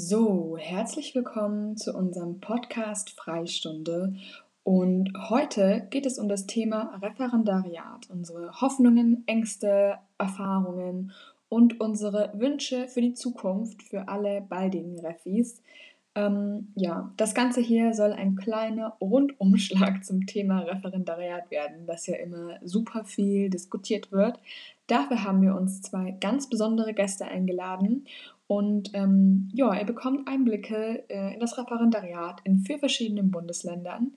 [0.00, 4.14] So, herzlich willkommen zu unserem Podcast Freistunde.
[4.62, 11.10] Und heute geht es um das Thema Referendariat, unsere Hoffnungen, Ängste, Erfahrungen
[11.48, 15.62] und unsere Wünsche für die Zukunft für alle baldigen Refis.
[16.14, 22.14] Ähm, ja, das Ganze hier soll ein kleiner Rundumschlag zum Thema Referendariat werden, das ja
[22.18, 24.38] immer super viel diskutiert wird.
[24.86, 28.06] Dafür haben wir uns zwei ganz besondere Gäste eingeladen
[28.48, 34.14] und ähm, ja, ihr bekommt Einblicke äh, in das Referendariat in vier verschiedenen Bundesländern.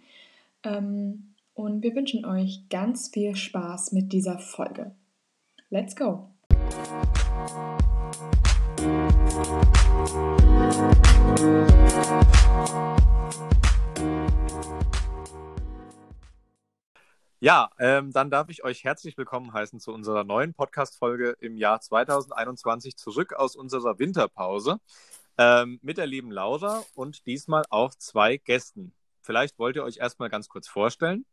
[0.63, 4.95] Ähm, und wir wünschen euch ganz viel Spaß mit dieser Folge.
[5.69, 6.29] Let's go!
[17.43, 21.81] Ja, ähm, dann darf ich euch herzlich willkommen heißen zu unserer neuen Podcast-Folge im Jahr
[21.81, 24.79] 2021 zurück aus unserer Winterpause
[25.39, 28.93] ähm, mit der lieben Laura und diesmal auch zwei Gästen.
[29.23, 31.25] Vielleicht wollt ihr euch erstmal ganz kurz vorstellen.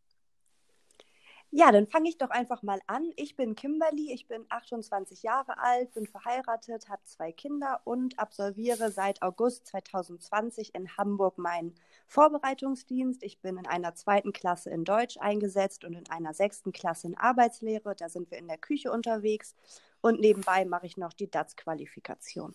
[1.50, 3.10] Ja, dann fange ich doch einfach mal an.
[3.16, 8.90] Ich bin Kimberly, ich bin 28 Jahre alt, bin verheiratet, habe zwei Kinder und absolviere
[8.92, 11.74] seit August 2020 in Hamburg meinen
[12.06, 13.22] Vorbereitungsdienst.
[13.22, 17.16] Ich bin in einer zweiten Klasse in Deutsch eingesetzt und in einer sechsten Klasse in
[17.16, 17.94] Arbeitslehre.
[17.96, 19.54] Da sind wir in der Küche unterwegs
[20.02, 22.54] und nebenbei mache ich noch die DATS-Qualifikation.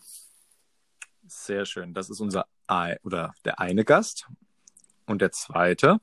[1.26, 1.94] Sehr schön.
[1.94, 2.46] Das ist unser
[3.02, 4.28] oder der eine Gast.
[5.06, 6.00] Und der zweite?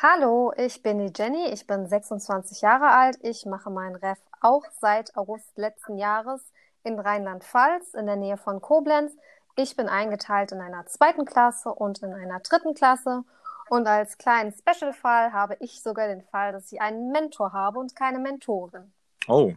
[0.00, 3.18] Hallo, ich bin die Jenny, ich bin 26 Jahre alt.
[3.22, 6.50] Ich mache meinen Ref auch seit August letzten Jahres
[6.82, 9.12] in Rheinland-Pfalz in der Nähe von Koblenz.
[9.54, 13.22] Ich bin eingeteilt in einer zweiten Klasse und in einer dritten Klasse.
[13.68, 17.94] Und als kleinen Special-Fall habe ich sogar den Fall, dass ich einen Mentor habe und
[17.94, 18.92] keine Mentorin.
[19.28, 19.52] Oh.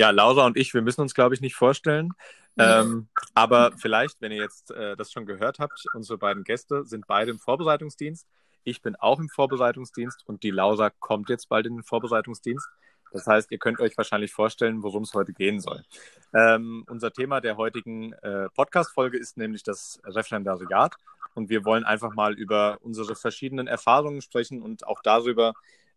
[0.00, 2.12] Ja, Laura und ich, wir müssen uns, glaube ich, nicht vorstellen.
[2.58, 7.06] Ähm, aber vielleicht, wenn ihr jetzt äh, das schon gehört habt, unsere beiden Gäste sind
[7.06, 8.26] beide im Vorbereitungsdienst.
[8.64, 12.66] Ich bin auch im Vorbereitungsdienst und die Lausa kommt jetzt bald in den Vorbereitungsdienst.
[13.12, 15.84] Das heißt, ihr könnt euch wahrscheinlich vorstellen, worum es heute gehen soll.
[16.32, 20.94] Ähm, unser Thema der heutigen äh, Podcast-Folge ist nämlich das Referendariat.
[21.34, 25.52] Und wir wollen einfach mal über unsere verschiedenen Erfahrungen sprechen und auch darüber,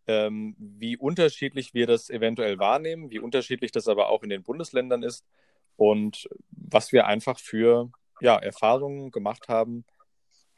[0.07, 5.03] ähm, wie unterschiedlich wir das eventuell wahrnehmen, wie unterschiedlich das aber auch in den Bundesländern
[5.03, 5.25] ist
[5.75, 9.85] und was wir einfach für ja, Erfahrungen gemacht haben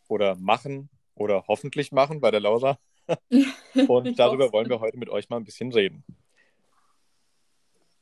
[0.08, 2.78] oder machen oder hoffentlich machen bei der Laura.
[3.88, 6.04] und darüber wollen wir heute mit euch mal ein bisschen reden.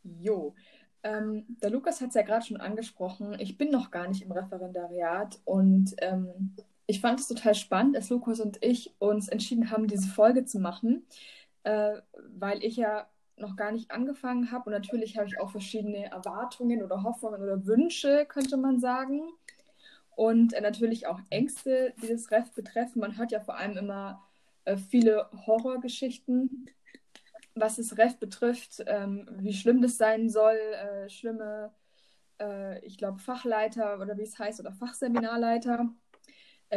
[0.04, 0.54] Jo,
[1.04, 3.38] ähm, der Lukas hat es ja gerade schon angesprochen.
[3.40, 6.56] Ich bin noch gar nicht im Referendariat und ähm,
[6.94, 10.60] ich fand es total spannend, dass Lukas und ich uns entschieden haben, diese Folge zu
[10.60, 11.08] machen,
[11.64, 11.96] äh,
[12.38, 14.66] weil ich ja noch gar nicht angefangen habe.
[14.66, 19.24] Und natürlich habe ich auch verschiedene Erwartungen oder Hoffnungen oder Wünsche, könnte man sagen.
[20.16, 23.00] Und äh, natürlich auch Ängste, die das Ref betreffen.
[23.00, 24.22] Man hört ja vor allem immer
[24.66, 26.70] äh, viele Horrorgeschichten,
[27.56, 31.74] was das Ref betrifft, ähm, wie schlimm das sein soll, äh, schlimme,
[32.40, 35.90] äh, ich glaube, Fachleiter oder wie es heißt, oder Fachseminarleiter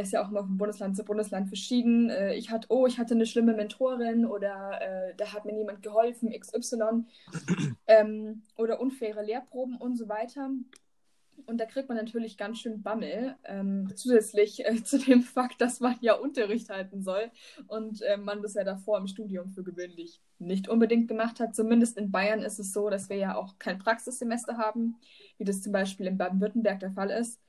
[0.01, 2.11] ist ja auch immer von Bundesland zu Bundesland verschieden.
[2.11, 5.83] Äh, ich hatte, oh, ich hatte eine schlimme Mentorin oder äh, da hat mir niemand
[5.83, 7.05] geholfen, XY.
[7.87, 10.51] ähm, oder unfaire Lehrproben und so weiter.
[11.45, 15.81] Und da kriegt man natürlich ganz schön Bammel, ähm, zusätzlich äh, zu dem Fakt, dass
[15.81, 17.31] man ja Unterricht halten soll
[17.69, 21.55] und äh, man das ja davor im Studium für gewöhnlich nicht unbedingt gemacht hat.
[21.55, 24.97] Zumindest in Bayern ist es so, dass wir ja auch kein Praxissemester haben,
[25.39, 27.41] wie das zum Beispiel in Baden-Württemberg der Fall ist.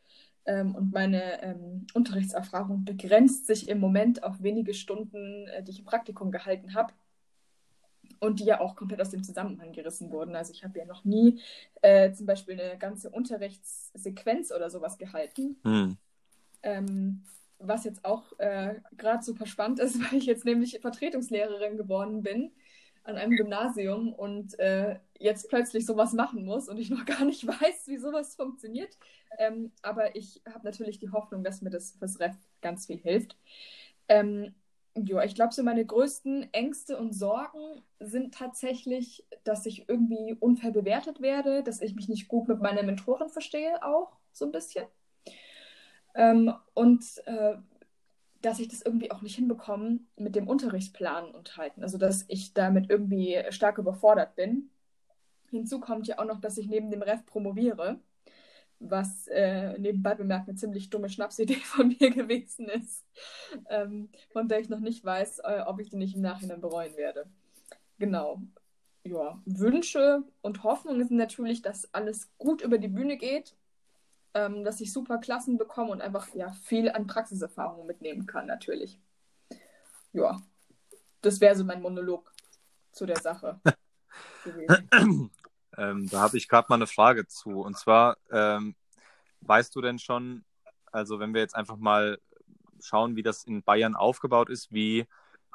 [0.47, 5.79] Ähm, und meine ähm, Unterrichtserfahrung begrenzt sich im Moment auf wenige Stunden, äh, die ich
[5.79, 6.93] im Praktikum gehalten habe
[8.19, 10.35] und die ja auch komplett aus dem Zusammenhang gerissen wurden.
[10.35, 11.41] Also ich habe ja noch nie
[11.81, 15.57] äh, zum Beispiel eine ganze Unterrichtssequenz oder sowas gehalten.
[15.63, 15.97] Mhm.
[16.63, 17.23] Ähm,
[17.59, 22.51] was jetzt auch äh, gerade super spannend ist, weil ich jetzt nämlich Vertretungslehrerin geworden bin
[23.07, 27.47] an einem Gymnasium und äh, jetzt plötzlich sowas machen muss und ich noch gar nicht
[27.47, 28.97] weiß, wie sowas funktioniert.
[29.39, 33.37] Ähm, aber ich habe natürlich die Hoffnung, dass mir das fürs Ref ganz viel hilft.
[34.09, 34.53] Ähm,
[34.95, 40.71] ja, ich glaube, so meine größten Ängste und Sorgen sind tatsächlich, dass ich irgendwie unfair
[40.71, 44.85] bewertet werde, dass ich mich nicht gut mit meiner Mentorin verstehe, auch so ein bisschen.
[46.15, 47.57] Ähm, und äh,
[48.41, 51.83] dass ich das irgendwie auch nicht hinbekomme mit dem Unterrichtsplan unterhalten.
[51.83, 54.69] Also dass ich damit irgendwie stark überfordert bin.
[55.49, 57.99] Hinzu kommt ja auch noch, dass ich neben dem Ref promoviere,
[58.79, 63.05] was äh, nebenbei bemerkt eine ziemlich dumme Schnapsidee von mir gewesen ist,
[63.69, 66.95] ähm, von der ich noch nicht weiß, äh, ob ich die nicht im Nachhinein bereuen
[66.95, 67.25] werde.
[67.97, 68.41] Genau.
[69.03, 73.55] Ja, Wünsche und Hoffnungen sind natürlich, dass alles gut über die Bühne geht
[74.37, 78.99] ähm, dass ich super Klassen bekomme und einfach ja, viel an Praxiserfahrung mitnehmen kann, natürlich.
[80.13, 80.39] Ja,
[81.21, 82.31] das wäre so mein Monolog
[82.91, 83.59] zu der Sache.
[85.77, 87.61] ähm, da habe ich gerade mal eine Frage zu.
[87.61, 88.75] Und zwar, ähm,
[89.41, 90.45] weißt du denn schon,
[90.91, 92.19] also wenn wir jetzt einfach mal
[92.79, 95.07] schauen, wie das in Bayern aufgebaut ist, wie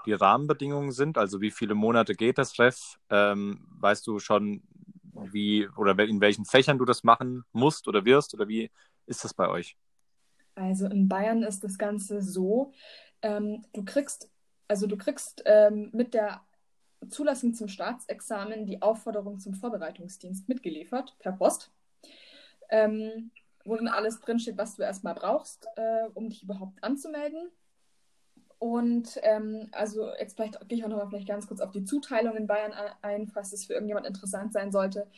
[0.06, 2.98] die Rahmenbedingungen sind, also wie viele Monate geht das Ref?
[3.10, 4.64] Ähm, weißt du schon,
[5.12, 8.70] wie oder in welchen Fächern du das machen musst oder wirst oder wie
[9.06, 9.76] ist das bei euch?
[10.54, 12.72] Also in Bayern ist das Ganze so,
[13.22, 14.30] ähm, du kriegst,
[14.68, 16.42] also du kriegst ähm, mit der
[17.08, 21.70] Zulassung zum Staatsexamen die Aufforderung zum Vorbereitungsdienst mitgeliefert per Post.
[22.70, 23.30] Ähm,
[23.64, 27.50] wo dann alles drinsteht, was du erstmal brauchst, äh, um dich überhaupt anzumelden.
[28.62, 32.36] Und ähm, also jetzt vielleicht gehe ich auch nochmal vielleicht ganz kurz auf die Zuteilung
[32.36, 32.72] in Bayern
[33.02, 35.08] ein, falls es für irgendjemand interessant sein sollte.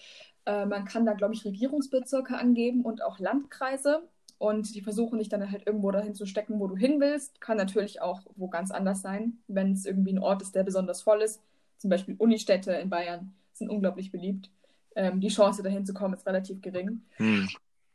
[0.46, 4.08] Äh, man kann da, glaube ich, Regierungsbezirke angeben und auch Landkreise.
[4.38, 7.42] Und die versuchen dich dann halt irgendwo dahin zu stecken, wo du hin willst.
[7.42, 11.02] Kann natürlich auch wo ganz anders sein, wenn es irgendwie ein Ort ist, der besonders
[11.02, 11.42] voll ist.
[11.76, 14.48] Zum Beispiel Unistädte in Bayern sind unglaublich beliebt.
[14.96, 17.02] Ähm, die Chance dahin zu kommen ist relativ gering.
[17.16, 17.46] Hm.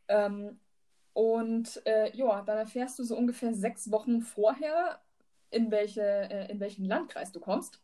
[0.09, 0.59] Ähm,
[1.13, 4.99] und äh, ja, dann erfährst du so ungefähr sechs Wochen vorher,
[5.51, 7.81] in, welche, äh, in welchen Landkreis du kommst.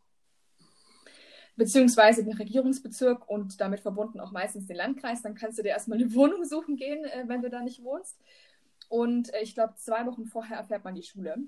[1.56, 5.22] Beziehungsweise den Regierungsbezirk und damit verbunden auch meistens den Landkreis.
[5.22, 8.18] Dann kannst du dir erstmal eine Wohnung suchen gehen, äh, wenn du da nicht wohnst.
[8.88, 11.38] Und äh, ich glaube, zwei Wochen vorher erfährt man die Schule.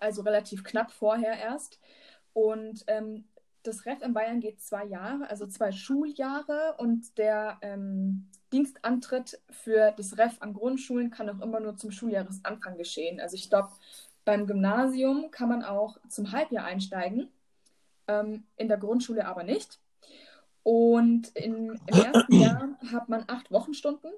[0.00, 1.78] Also relativ knapp vorher erst.
[2.32, 3.24] Und ähm,
[3.62, 9.92] das Ref in Bayern geht zwei Jahre, also zwei Schuljahre und der ähm, Dienstantritt für
[9.96, 13.20] das Ref an Grundschulen kann auch immer nur zum Schuljahresanfang geschehen.
[13.20, 13.70] Also ich glaube,
[14.28, 17.30] beim Gymnasium kann man auch zum Halbjahr einsteigen,
[18.08, 19.80] ähm, in der Grundschule aber nicht.
[20.62, 24.10] Und in, im ersten Jahr hat man acht Wochenstunden,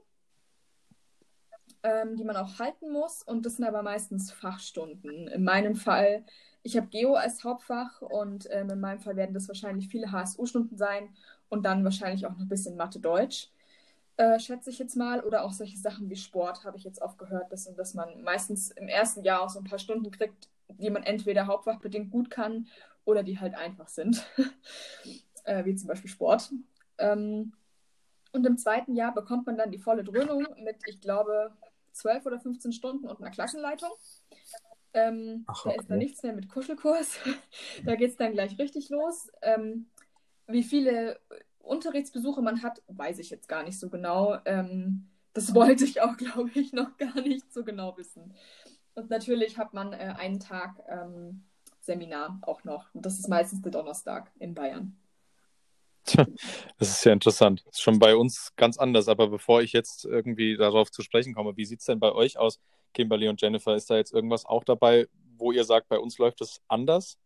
[1.84, 3.22] ähm, die man auch halten muss.
[3.22, 5.28] Und das sind aber meistens Fachstunden.
[5.28, 6.24] In meinem Fall
[6.62, 10.76] ich habe Geo als Hauptfach und ähm, in meinem Fall werden das wahrscheinlich viele HSU-Stunden
[10.76, 11.08] sein
[11.48, 13.50] und dann wahrscheinlich auch noch ein bisschen Mathe-Deutsch,
[14.20, 15.20] äh, schätze ich jetzt mal.
[15.24, 18.70] Oder auch solche Sachen wie Sport habe ich jetzt oft gehört, dass, dass man meistens
[18.70, 22.68] im ersten Jahr auch so ein paar Stunden kriegt, die man entweder hauptfachbedingt gut kann
[23.06, 24.22] oder die halt einfach sind,
[25.44, 26.52] äh, wie zum Beispiel Sport.
[26.98, 27.54] Ähm,
[28.32, 31.52] und im zweiten Jahr bekommt man dann die volle Dröhnung mit, ich glaube,
[31.92, 33.90] 12 oder 15 Stunden und einer Klassenleitung.
[34.92, 35.76] Ähm, Ach, okay.
[35.76, 37.18] Da ist dann nichts mehr mit Kuschelkurs.
[37.86, 39.30] da geht es dann gleich richtig los.
[39.40, 39.88] Ähm,
[40.46, 41.18] wie viele
[41.62, 44.38] Unterrichtsbesuche man hat, weiß ich jetzt gar nicht so genau.
[44.44, 48.34] Ähm, das wollte ich auch, glaube ich, noch gar nicht so genau wissen.
[48.94, 51.44] Und natürlich hat man äh, einen Tag ähm,
[51.80, 52.94] Seminar auch noch.
[52.94, 54.96] Und das ist meistens der Donnerstag in Bayern.
[56.78, 57.62] Das ist ja interessant.
[57.66, 59.08] Das ist schon bei uns ganz anders.
[59.08, 62.38] Aber bevor ich jetzt irgendwie darauf zu sprechen komme, wie sieht es denn bei euch
[62.38, 62.58] aus?
[62.92, 65.06] Kimberly und Jennifer, ist da jetzt irgendwas auch dabei,
[65.36, 67.18] wo ihr sagt, bei uns läuft es anders?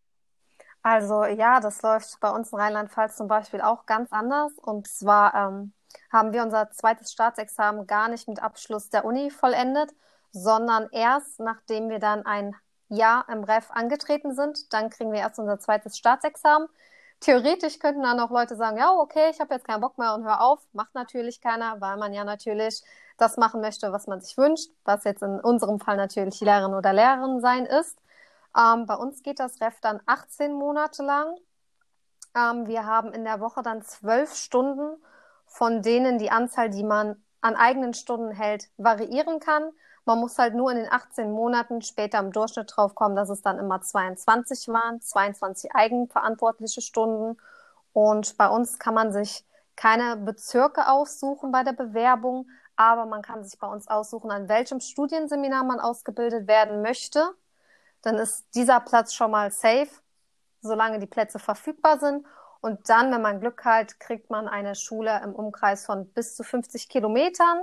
[0.85, 4.53] Also ja, das läuft bei uns in Rheinland-Pfalz zum Beispiel auch ganz anders.
[4.59, 5.73] Und zwar ähm,
[6.13, 9.93] haben wir unser zweites Staatsexamen gar nicht mit Abschluss der Uni vollendet,
[10.33, 12.55] sondern erst nachdem wir dann ein
[12.91, 16.69] Jahr im Ref angetreten sind, dann kriegen wir erst unser zweites Staatsexamen.
[17.21, 20.25] Theoretisch könnten dann auch Leute sagen, ja, okay, ich habe jetzt keinen Bock mehr und
[20.25, 20.61] hör auf.
[20.75, 22.83] Macht natürlich keiner, weil man ja natürlich
[23.17, 26.93] das machen möchte, was man sich wünscht, was jetzt in unserem Fall natürlich Lehrerin oder
[26.93, 27.97] Lehrerin sein ist.
[28.57, 31.37] Ähm, bei uns geht das Ref dann 18 Monate lang.
[32.37, 35.03] Ähm, wir haben in der Woche dann zwölf Stunden,
[35.47, 39.71] von denen die Anzahl, die man an eigenen Stunden hält, variieren kann.
[40.07, 43.43] Man muss halt nur in den 18 Monaten später im Durchschnitt drauf kommen, dass es
[43.43, 47.39] dann immer 22 waren, 22 eigenverantwortliche Stunden.
[47.93, 49.45] Und bei uns kann man sich
[49.77, 54.81] keine Bezirke aussuchen bei der Bewerbung, aber man kann sich bei uns aussuchen, an welchem
[54.81, 57.35] Studienseminar man ausgebildet werden möchte.
[58.05, 59.89] Dann ist dieser Platz schon mal safe,
[60.61, 62.27] solange die Plätze verfügbar sind.
[62.61, 66.45] Und dann, wenn man Glück hat, kriegt man eine Schule im Umkreis von bis zu
[66.45, 67.63] 50 Kilometern.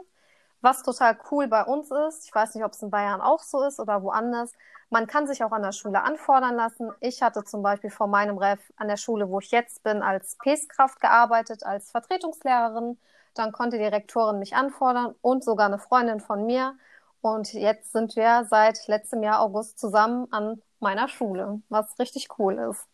[0.61, 3.63] Was total cool bei uns ist, ich weiß nicht, ob es in Bayern auch so
[3.63, 4.53] ist oder woanders,
[4.91, 6.91] man kann sich auch an der Schule anfordern lassen.
[6.99, 10.35] Ich hatte zum Beispiel vor meinem Ref an der Schule, wo ich jetzt bin, als
[10.35, 12.99] PES-Kraft gearbeitet, als Vertretungslehrerin.
[13.33, 16.75] Dann konnte die Rektorin mich anfordern und sogar eine Freundin von mir.
[17.21, 22.57] Und jetzt sind wir seit letztem Jahr August zusammen an meiner Schule, was richtig cool
[22.69, 22.87] ist.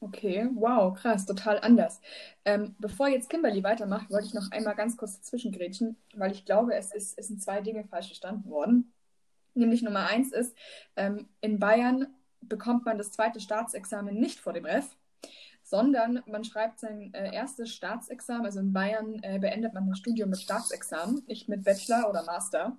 [0.00, 2.00] Okay, wow, krass, total anders.
[2.44, 6.74] Ähm, bevor jetzt Kimberly weitermacht, wollte ich noch einmal ganz kurz dazwischengrätschen, weil ich glaube,
[6.74, 8.92] es, ist, es sind zwei Dinge falsch verstanden worden.
[9.54, 10.54] Nämlich Nummer eins ist,
[10.96, 12.08] ähm, in Bayern
[12.42, 14.94] bekommt man das zweite Staatsexamen nicht vor dem Ref,
[15.62, 18.44] sondern man schreibt sein äh, erstes Staatsexamen.
[18.44, 22.76] Also in Bayern äh, beendet man das Studium mit Staatsexamen, nicht mit Bachelor oder Master.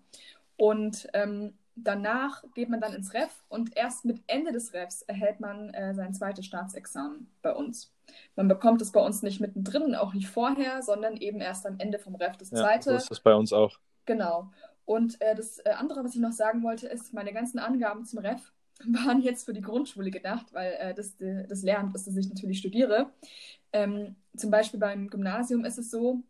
[0.57, 5.39] Und ähm, danach geht man dann ins Ref und erst mit Ende des Refs erhält
[5.39, 7.93] man äh, sein zweites Staatsexamen bei uns.
[8.35, 11.79] Man bekommt es bei uns nicht mittendrin und auch nicht vorher, sondern eben erst am
[11.79, 12.91] Ende vom Ref das Ja, zweite.
[12.91, 13.77] so ist das bei uns auch.
[14.05, 14.51] Genau.
[14.85, 18.19] Und äh, das äh, andere, was ich noch sagen wollte, ist, meine ganzen Angaben zum
[18.19, 18.53] Ref
[18.85, 22.29] waren jetzt für die Grundschule gedacht, weil äh, das äh, das Lehramt ist, dass ich
[22.29, 23.11] natürlich studiere.
[23.73, 26.21] Ähm, zum Beispiel beim Gymnasium ist es so,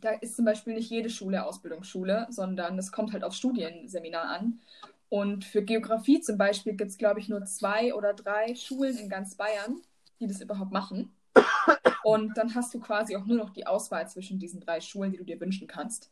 [0.00, 4.60] da ist zum Beispiel nicht jede Schule Ausbildungsschule, sondern es kommt halt auf Studienseminar an.
[5.08, 9.08] Und für Geografie zum Beispiel gibt es, glaube ich, nur zwei oder drei Schulen in
[9.08, 9.80] ganz Bayern,
[10.20, 11.14] die das überhaupt machen.
[12.02, 15.18] Und dann hast du quasi auch nur noch die Auswahl zwischen diesen drei Schulen, die
[15.18, 16.10] du dir wünschen kannst.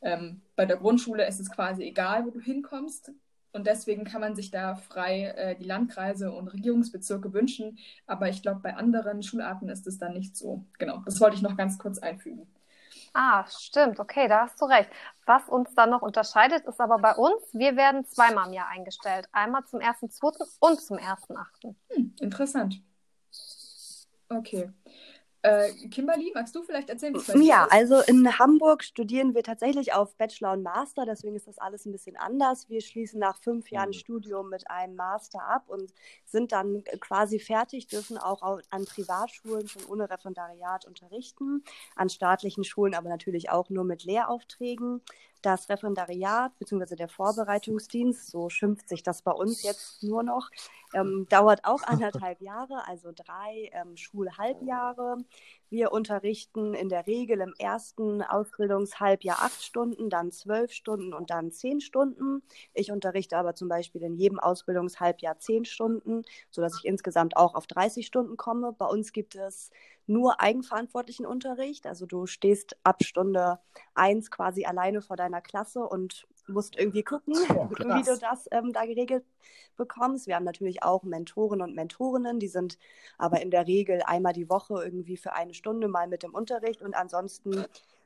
[0.00, 3.12] Ähm, bei der Grundschule ist es quasi egal, wo du hinkommst.
[3.52, 7.78] Und deswegen kann man sich da frei äh, die Landkreise und Regierungsbezirke wünschen.
[8.06, 10.64] Aber ich glaube, bei anderen Schularten ist es dann nicht so.
[10.78, 12.46] Genau, das wollte ich noch ganz kurz einfügen.
[13.14, 14.00] Ah, stimmt.
[14.00, 14.88] Okay, da hast du recht.
[15.26, 19.28] Was uns dann noch unterscheidet, ist aber bei uns, wir werden zweimal im Jahr eingestellt.
[19.32, 20.58] Einmal zum 1.2.
[20.60, 21.74] und zum 1.8.
[21.90, 22.80] Hm, interessant.
[24.28, 24.70] Okay.
[25.42, 27.72] Äh, Kimberly, magst du vielleicht erzählen, wie es bei dir Ja, ist?
[27.72, 31.90] also in Hamburg studieren wir tatsächlich auf Bachelor und Master, deswegen ist das alles ein
[31.92, 32.68] bisschen anders.
[32.68, 33.94] Wir schließen nach fünf Jahren Mhm.
[33.94, 35.92] Studium mit einem Master ab und
[36.26, 41.64] sind dann quasi fertig, dürfen auch au- an Privatschulen schon ohne Referendariat unterrichten,
[41.96, 45.00] an staatlichen Schulen aber natürlich auch nur mit Lehraufträgen.
[45.42, 46.94] Das Referendariat bzw.
[46.94, 50.50] der Vorbereitungsdienst, so schimpft sich das bei uns jetzt nur noch,
[50.94, 55.18] ähm, dauert auch anderthalb Jahre, also drei ähm, Schulhalbjahre.
[55.68, 61.50] Wir unterrichten in der Regel im ersten Ausbildungshalbjahr acht Stunden, dann zwölf Stunden und dann
[61.50, 62.42] zehn Stunden.
[62.74, 67.66] Ich unterrichte aber zum Beispiel in jedem Ausbildungshalbjahr zehn Stunden, sodass ich insgesamt auch auf
[67.66, 68.72] 30 Stunden komme.
[68.72, 69.70] Bei uns gibt es
[70.12, 71.86] nur eigenverantwortlichen Unterricht.
[71.86, 73.58] Also du stehst ab Stunde
[73.94, 78.72] eins quasi alleine vor deiner Klasse und musst irgendwie gucken, Oh, wie du das ähm,
[78.72, 79.24] da geregelt
[79.76, 80.26] bekommst.
[80.26, 82.78] Wir haben natürlich auch Mentoren und Mentorinnen, die sind
[83.16, 86.82] aber in der Regel einmal die Woche irgendwie für eine Stunde mal mit dem Unterricht
[86.82, 87.64] und ansonsten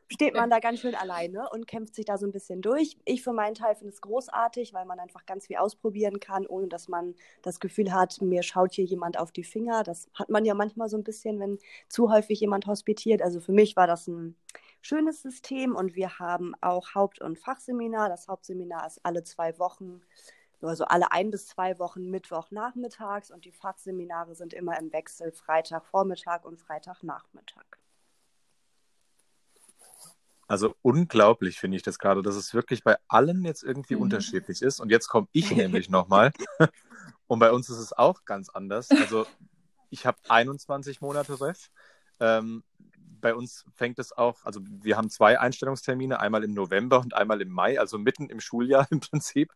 [0.09, 2.97] steht man da ganz schön alleine und kämpft sich da so ein bisschen durch.
[3.05, 6.69] Ich für meinen Teil finde es großartig, weil man einfach ganz viel ausprobieren kann, ohne
[6.69, 9.83] dass man das Gefühl hat, mir schaut hier jemand auf die Finger.
[9.83, 11.59] Das hat man ja manchmal so ein bisschen, wenn
[11.89, 13.21] zu häufig jemand hospitiert.
[13.23, 14.37] Also für mich war das ein
[14.81, 18.09] schönes System und wir haben auch Haupt- und Fachseminar.
[18.09, 20.03] Das Hauptseminar ist alle zwei Wochen,
[20.63, 25.33] also alle ein bis zwei Wochen Mittwoch nachmittags und die Fachseminare sind immer im Wechsel
[25.33, 27.65] Freitagvormittag und Freitagnachmittag.
[30.49, 34.03] Also unglaublich finde ich das gerade, dass es wirklich bei allen jetzt irgendwie Mhm.
[34.03, 34.81] unterschiedlich ist.
[34.81, 35.51] Und jetzt komme ich
[35.85, 36.33] nämlich nochmal.
[37.27, 38.91] Und bei uns ist es auch ganz anders.
[38.91, 39.27] Also
[39.91, 41.71] ich habe 21 Monate Ref.
[42.21, 42.63] Ähm,
[43.21, 47.41] bei uns fängt es auch, also wir haben zwei Einstellungstermine, einmal im November und einmal
[47.41, 49.53] im Mai, also mitten im Schuljahr im Prinzip.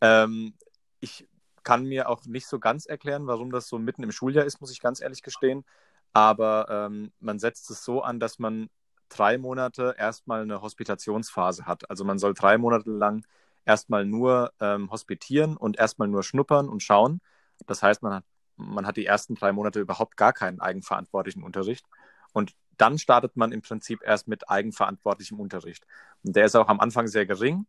[0.00, 0.54] Ähm,
[1.00, 1.26] ich
[1.62, 4.72] kann mir auch nicht so ganz erklären, warum das so mitten im Schuljahr ist, muss
[4.72, 5.64] ich ganz ehrlich gestehen.
[6.12, 8.70] Aber ähm, man setzt es so an, dass man
[9.08, 11.88] drei Monate erstmal eine Hospitationsphase hat.
[11.90, 13.24] Also man soll drei Monate lang
[13.64, 17.20] erstmal nur ähm, hospitieren und erstmal nur schnuppern und schauen.
[17.66, 18.24] Das heißt, man hat,
[18.56, 21.86] man hat die ersten drei Monate überhaupt gar keinen eigenverantwortlichen Unterricht.
[22.32, 25.86] Und dann startet man im Prinzip erst mit eigenverantwortlichem Unterricht.
[26.22, 27.66] Und der ist auch am Anfang sehr gering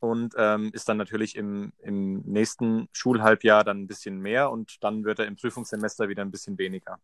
[0.00, 5.04] und ähm, ist dann natürlich im, im nächsten Schulhalbjahr dann ein bisschen mehr und dann
[5.04, 6.98] wird er im Prüfungssemester wieder ein bisschen weniger.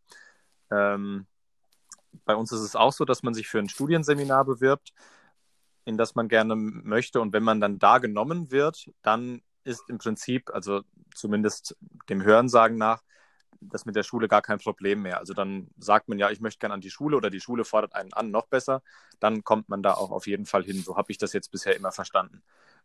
[0.71, 1.27] Ähm,
[2.25, 4.93] bei uns ist es auch so, dass man sich für ein Studienseminar bewirbt,
[5.85, 7.21] in das man gerne möchte.
[7.21, 10.83] Und wenn man dann da genommen wird, dann ist im Prinzip, also
[11.15, 11.77] zumindest
[12.09, 13.03] dem Hörensagen nach,
[13.61, 15.19] das mit der Schule gar kein Problem mehr.
[15.19, 17.95] Also dann sagt man ja, ich möchte gerne an die Schule oder die Schule fordert
[17.95, 18.83] einen an, noch besser.
[19.21, 20.83] Dann kommt man da auch auf jeden Fall hin.
[20.83, 22.43] So habe ich das jetzt bisher immer verstanden.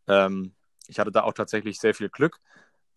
[0.08, 0.54] Ähm,
[0.88, 2.40] ich hatte da auch tatsächlich sehr viel Glück,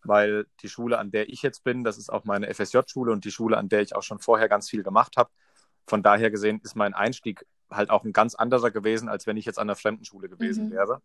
[0.03, 3.31] weil die Schule, an der ich jetzt bin, das ist auch meine FSJ-Schule und die
[3.31, 5.29] Schule, an der ich auch schon vorher ganz viel gemacht habe.
[5.87, 9.45] Von daher gesehen ist mein Einstieg halt auch ein ganz anderer gewesen, als wenn ich
[9.45, 10.71] jetzt an einer fremden Schule gewesen Mhm.
[10.71, 11.01] wäre.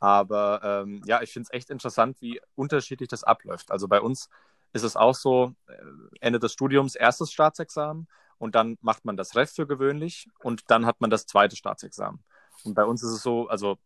[0.00, 3.70] Aber ähm, ja, ich finde es echt interessant, wie unterschiedlich das abläuft.
[3.70, 4.28] Also bei uns
[4.72, 5.74] ist es auch so, äh,
[6.20, 8.06] Ende des Studiums erstes Staatsexamen
[8.38, 12.22] und dann macht man das Ref für gewöhnlich und dann hat man das zweite Staatsexamen.
[12.64, 13.78] Und bei uns ist es so, also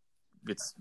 [0.47, 0.75] jetzt,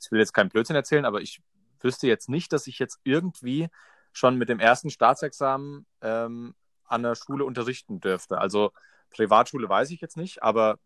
[0.00, 1.42] ich will jetzt keinen Blödsinn erzählen, aber ich
[1.80, 3.68] wüsste jetzt nicht, dass ich jetzt irgendwie
[4.12, 6.54] schon mit dem ersten Staatsexamen ähm,
[6.88, 8.38] an der Schule unterrichten dürfte.
[8.38, 8.72] Also
[9.10, 10.78] Privatschule weiß ich jetzt nicht, aber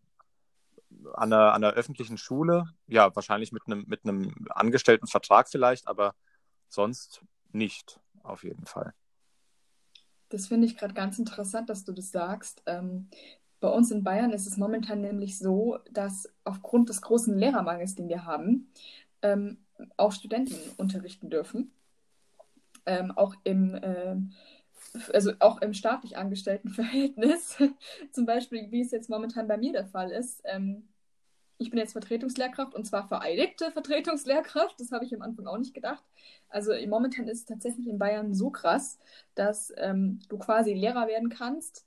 [1.14, 5.88] an einer, an einer öffentlichen Schule, ja, wahrscheinlich mit einem, mit einem angestellten Vertrag vielleicht,
[5.88, 6.14] aber
[6.68, 8.92] sonst nicht, auf jeden Fall.
[10.28, 12.62] Das finde ich gerade ganz interessant, dass du das sagst.
[12.66, 13.08] Ähm,
[13.60, 18.08] bei uns in Bayern ist es momentan nämlich so, dass aufgrund des großen Lehrermangels, den
[18.08, 18.72] wir haben,
[19.22, 19.58] ähm,
[19.96, 21.72] auch Studenten unterrichten dürfen.
[22.86, 24.16] Ähm, auch im äh,
[25.12, 27.56] also auch im staatlich angestellten Verhältnis,
[28.12, 30.42] zum Beispiel, wie es jetzt momentan bei mir der Fall ist.
[30.44, 30.88] Ähm,
[31.58, 34.80] ich bin jetzt Vertretungslehrkraft und zwar vereidigte Vertretungslehrkraft.
[34.80, 36.02] Das habe ich am Anfang auch nicht gedacht.
[36.48, 38.98] Also momentan ist es tatsächlich in Bayern so krass,
[39.36, 41.86] dass ähm, du quasi Lehrer werden kannst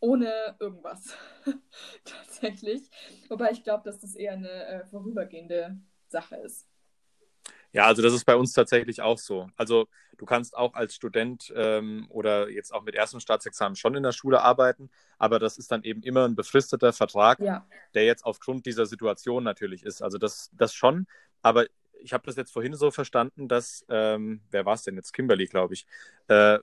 [0.00, 1.16] ohne irgendwas.
[2.04, 2.90] tatsächlich.
[3.28, 5.78] Wobei ich glaube, dass das eher eine äh, vorübergehende
[6.08, 6.66] Sache ist.
[7.72, 9.48] Ja, also das ist bei uns tatsächlich auch so.
[9.56, 14.02] Also du kannst auch als Student ähm, oder jetzt auch mit ersten Staatsexamen schon in
[14.02, 17.66] der Schule arbeiten, aber das ist dann eben immer ein befristeter Vertrag, ja.
[17.94, 20.02] der jetzt aufgrund dieser Situation natürlich ist.
[20.02, 21.06] Also das, das schon,
[21.42, 21.66] aber
[22.00, 25.12] ich habe das jetzt vorhin so verstanden, dass, ähm, wer war es denn jetzt?
[25.12, 25.86] Kimberly, glaube ich,
[26.28, 26.58] äh,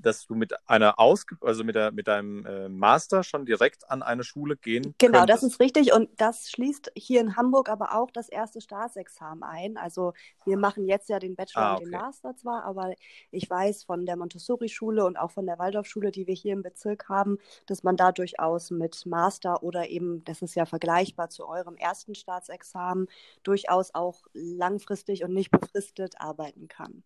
[0.00, 4.02] dass du mit einer Ausge also mit, der, mit deinem äh, Master schon direkt an
[4.02, 5.42] eine Schule gehen Genau, könntest.
[5.42, 9.76] das ist richtig und das schließt hier in Hamburg aber auch das erste Staatsexamen ein.
[9.76, 10.12] Also
[10.44, 12.04] wir machen jetzt ja den Bachelor Ah, und den okay.
[12.04, 12.94] Master zwar, aber
[13.30, 17.08] ich weiß von der Montessori-Schule und auch von der Waldorfschule, die wir hier im Bezirk
[17.08, 21.76] haben, dass man da durchaus mit Master oder eben, das ist ja vergleichbar zu eurem
[21.76, 23.08] ersten Staatsexamen,
[23.42, 27.02] durchaus auch langfristig und nicht befristet arbeiten kann.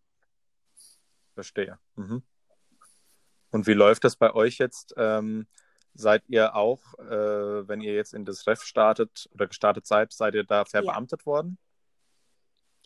[1.35, 1.79] Verstehe.
[1.97, 2.23] Mhm.
[3.50, 4.95] Und wie läuft das bei euch jetzt?
[4.97, 5.47] Ähm,
[5.95, 10.35] seid ihr auch, äh, wenn ihr jetzt in das Ref startet oder gestartet seid, seid
[10.35, 11.59] ihr da verbeamtet worden?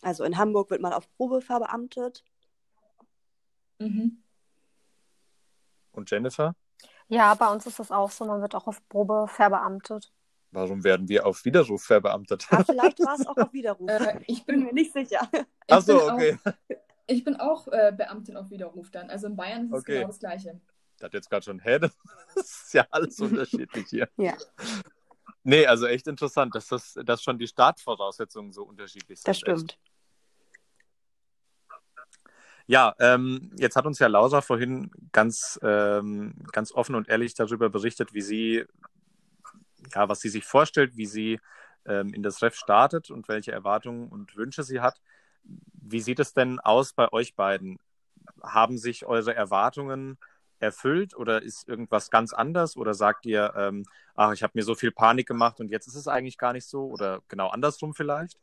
[0.03, 2.25] Also in Hamburg wird man auf Probe verbeamtet.
[3.79, 4.23] Mhm.
[5.93, 6.55] Und Jennifer?
[7.09, 8.25] Ja, bei uns ist das auch so.
[8.25, 10.13] Man wird auch auf Probe verbeamtet.
[10.51, 12.47] Warum werden wir auf Widerruf verbeamtet?
[12.51, 13.89] Aber vielleicht war es auch auf Widerruf.
[13.89, 15.29] Äh, ich bin mir nicht sicher.
[15.33, 16.39] ich Ach so, bin okay.
[16.45, 16.53] Auch,
[17.07, 19.11] ich bin auch äh, Beamtin auf Widerruf dann.
[19.11, 19.95] Also in Bayern ist es Okay.
[19.95, 20.61] genau das Gleiche.
[20.97, 21.93] Ich hatte jetzt gerade schon, hä, das
[22.37, 24.09] ist ja alles unterschiedlich hier.
[24.17, 24.37] Ja.
[25.45, 29.29] Nee, also echt interessant, dass, das, dass schon die Startvoraussetzungen so unterschiedlich sind.
[29.29, 29.43] Das Echt.
[29.43, 29.79] stimmt.
[32.67, 37.69] Ja, ähm, jetzt hat uns ja Laura vorhin ganz, ähm, ganz offen und ehrlich darüber
[37.71, 38.65] berichtet, wie sie,
[39.95, 41.41] ja, was sie sich vorstellt, wie sie
[41.87, 45.01] ähm, in das Ref startet und welche Erwartungen und Wünsche sie hat.
[45.45, 47.79] Wie sieht es denn aus bei euch beiden?
[48.43, 50.19] Haben sich eure Erwartungen
[50.61, 52.77] erfüllt oder ist irgendwas ganz anders?
[52.77, 55.97] Oder sagt ihr, ähm, ach, ich habe mir so viel Panik gemacht und jetzt ist
[55.97, 56.87] es eigentlich gar nicht so?
[56.87, 58.39] Oder genau andersrum vielleicht?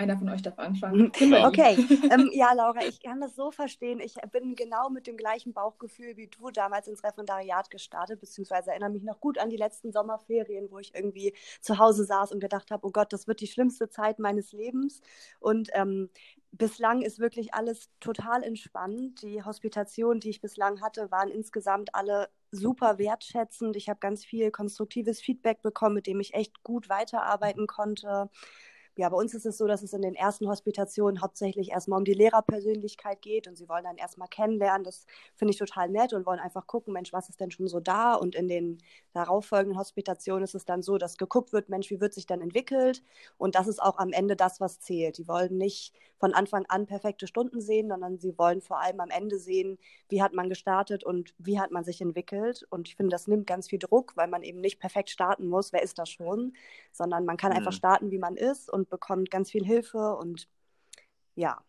[0.00, 1.12] Einer von euch darf anfangen.
[1.18, 1.46] Ja.
[1.50, 1.76] Okay,
[2.10, 4.00] ähm, ja, Laura, ich kann das so verstehen.
[4.00, 8.88] Ich bin genau mit dem gleichen Bauchgefühl wie du damals ins Referendariat gestartet, beziehungsweise erinnere
[8.88, 12.70] mich noch gut an die letzten Sommerferien, wo ich irgendwie zu Hause saß und gedacht
[12.70, 15.02] habe, oh Gott, das wird die schlimmste Zeit meines Lebens.
[15.38, 16.08] Und ähm,
[16.52, 19.20] bislang ist wirklich alles total entspannt.
[19.22, 23.76] Die Hospitationen, die ich bislang hatte, waren insgesamt alle super wertschätzend.
[23.76, 28.30] Ich habe ganz viel konstruktives Feedback bekommen, mit dem ich echt gut weiterarbeiten konnte.
[29.00, 32.04] Ja, bei uns ist es so, dass es in den ersten Hospitationen hauptsächlich erstmal um
[32.04, 34.84] die Lehrerpersönlichkeit geht und sie wollen dann erstmal kennenlernen.
[34.84, 37.80] Das finde ich total nett und wollen einfach gucken, Mensch, was ist denn schon so
[37.80, 38.14] da?
[38.14, 38.76] Und in den
[39.14, 43.02] darauffolgenden Hospitationen ist es dann so, dass geguckt wird, Mensch, wie wird sich dann entwickelt?
[43.38, 45.16] Und das ist auch am Ende das, was zählt.
[45.16, 49.08] Die wollen nicht von Anfang an perfekte Stunden sehen, sondern sie wollen vor allem am
[49.08, 49.78] Ende sehen,
[50.10, 52.66] wie hat man gestartet und wie hat man sich entwickelt.
[52.68, 55.72] Und ich finde, das nimmt ganz viel Druck, weil man eben nicht perfekt starten muss,
[55.72, 56.52] wer ist das schon,
[56.92, 57.56] sondern man kann Mhm.
[57.56, 60.48] einfach starten, wie man ist und bekommt ganz viel Hilfe und
[61.34, 61.62] ja.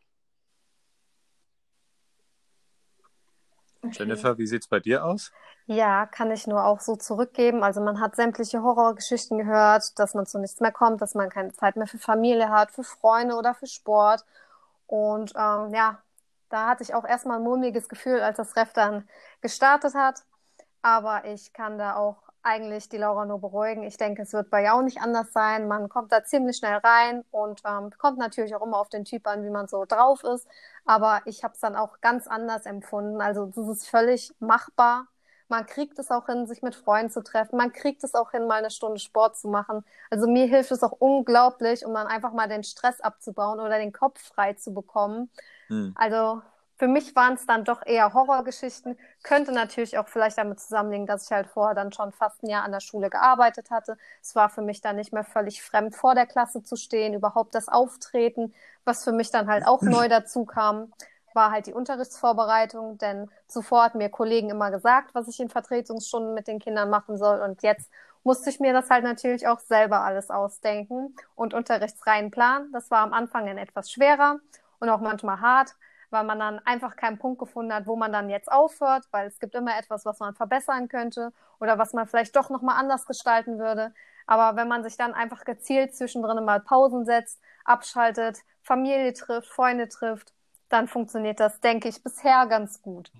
[3.83, 3.95] Okay.
[3.99, 5.31] Jennifer, wie sieht es bei dir aus?
[5.65, 7.63] Ja, kann ich nur auch so zurückgeben.
[7.63, 11.53] Also man hat sämtliche Horrorgeschichten gehört, dass man zu nichts mehr kommt, dass man keine
[11.53, 14.25] Zeit mehr für Familie hat, für Freunde oder für Sport.
[14.87, 16.01] Und ähm, ja,
[16.49, 19.07] da hatte ich auch erstmal ein mulmiges Gefühl, als das Ref dann
[19.41, 20.23] gestartet hat.
[20.81, 23.83] Aber ich kann da auch eigentlich die Laura nur beruhigen.
[23.83, 25.67] Ich denke, es wird bei ihr auch nicht anders sein.
[25.67, 29.27] Man kommt da ziemlich schnell rein und ähm, kommt natürlich auch immer auf den Typ
[29.27, 30.47] an, wie man so drauf ist.
[30.85, 33.21] Aber ich habe es dann auch ganz anders empfunden.
[33.21, 35.07] Also das ist völlig machbar.
[35.49, 37.57] Man kriegt es auch hin, sich mit Freunden zu treffen.
[37.57, 39.83] Man kriegt es auch hin, mal eine Stunde Sport zu machen.
[40.09, 43.91] Also mir hilft es auch unglaublich, um dann einfach mal den Stress abzubauen oder den
[43.91, 45.29] Kopf frei zu bekommen.
[45.67, 45.93] Hm.
[45.95, 46.41] Also
[46.81, 48.97] für mich waren es dann doch eher Horrorgeschichten.
[49.21, 52.63] Könnte natürlich auch vielleicht damit zusammenliegen, dass ich halt vorher dann schon fast ein Jahr
[52.63, 53.99] an der Schule gearbeitet hatte.
[54.19, 57.53] Es war für mich dann nicht mehr völlig fremd, vor der Klasse zu stehen, überhaupt
[57.53, 58.51] das Auftreten,
[58.83, 60.91] was für mich dann halt auch neu dazu kam,
[61.35, 66.33] war halt die Unterrichtsvorbereitung, denn zuvor hatten mir Kollegen immer gesagt, was ich in Vertretungsstunden
[66.33, 67.91] mit den Kindern machen soll und jetzt
[68.23, 72.71] musste ich mir das halt natürlich auch selber alles ausdenken und unterrichtsreinen Plan.
[72.73, 74.39] Das war am Anfang dann etwas schwerer
[74.79, 75.75] und auch manchmal hart,
[76.11, 79.39] weil man dann einfach keinen Punkt gefunden hat, wo man dann jetzt aufhört, weil es
[79.39, 83.59] gibt immer etwas, was man verbessern könnte oder was man vielleicht doch nochmal anders gestalten
[83.59, 83.93] würde.
[84.27, 89.89] Aber wenn man sich dann einfach gezielt zwischendrin mal Pausen setzt, abschaltet, Familie trifft, Freunde
[89.89, 90.33] trifft,
[90.69, 93.11] dann funktioniert das, denke ich, bisher ganz gut.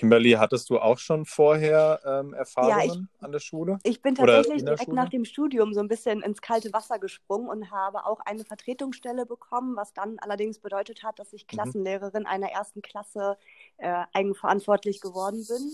[0.00, 3.78] Kimberly, hattest du auch schon vorher ähm, Erfahrungen ja, ich, an der Schule?
[3.82, 4.96] Ich bin tatsächlich direkt Schule?
[4.96, 9.26] nach dem Studium so ein bisschen ins kalte Wasser gesprungen und habe auch eine Vertretungsstelle
[9.26, 11.48] bekommen, was dann allerdings bedeutet hat, dass ich mhm.
[11.48, 12.28] Klassenlehrerin mhm.
[12.28, 13.36] einer ersten Klasse
[13.76, 15.70] äh, eigenverantwortlich geworden bin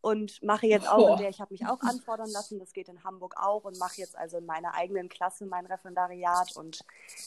[0.00, 3.02] und mache jetzt auch, in der ich habe mich auch anfordern lassen, das geht in
[3.04, 6.84] Hamburg auch und mache jetzt also in meiner eigenen Klasse mein Referendariat und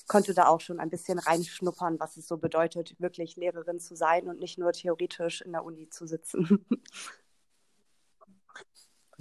[0.07, 4.27] konnte da auch schon ein bisschen reinschnuppern, was es so bedeutet, wirklich Lehrerin zu sein
[4.27, 6.65] und nicht nur theoretisch in der Uni zu sitzen.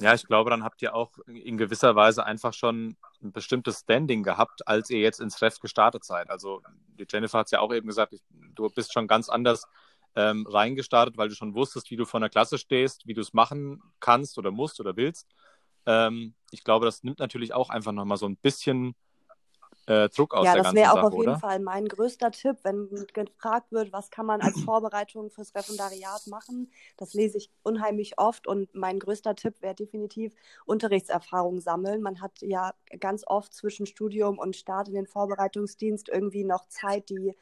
[0.01, 4.23] Ja, ich glaube, dann habt ihr auch in gewisser Weise einfach schon ein bestimmtes Standing
[4.23, 6.31] gehabt, als ihr jetzt ins Ref gestartet seid.
[6.31, 6.63] Also
[6.99, 8.23] die Jennifer hat es ja auch eben gesagt, ich,
[8.55, 9.67] du bist schon ganz anders
[10.17, 13.33] ähm, reingestartet, weil du schon wusstest, wie du vor der Klasse stehst, wie du es
[13.33, 15.29] machen kannst oder musst oder willst.
[15.87, 18.95] Ähm, ich glaube, das nimmt natürlich auch einfach nochmal so ein bisschen
[19.87, 20.85] äh, Druck aus ja, der ganzen Sache.
[20.85, 24.27] Ja, das wäre auch auf jeden Fall mein größter Tipp, wenn gefragt wird, was kann
[24.27, 26.71] man als Vorbereitung fürs Referendariat machen.
[26.97, 32.03] Das lese ich unheimlich oft und mein größter Tipp wäre definitiv Unterrichtserfahrung sammeln.
[32.03, 37.09] Man hat ja ganz oft zwischen Studium und Start in den Vorbereitungsdienst irgendwie noch Zeit,
[37.09, 37.35] die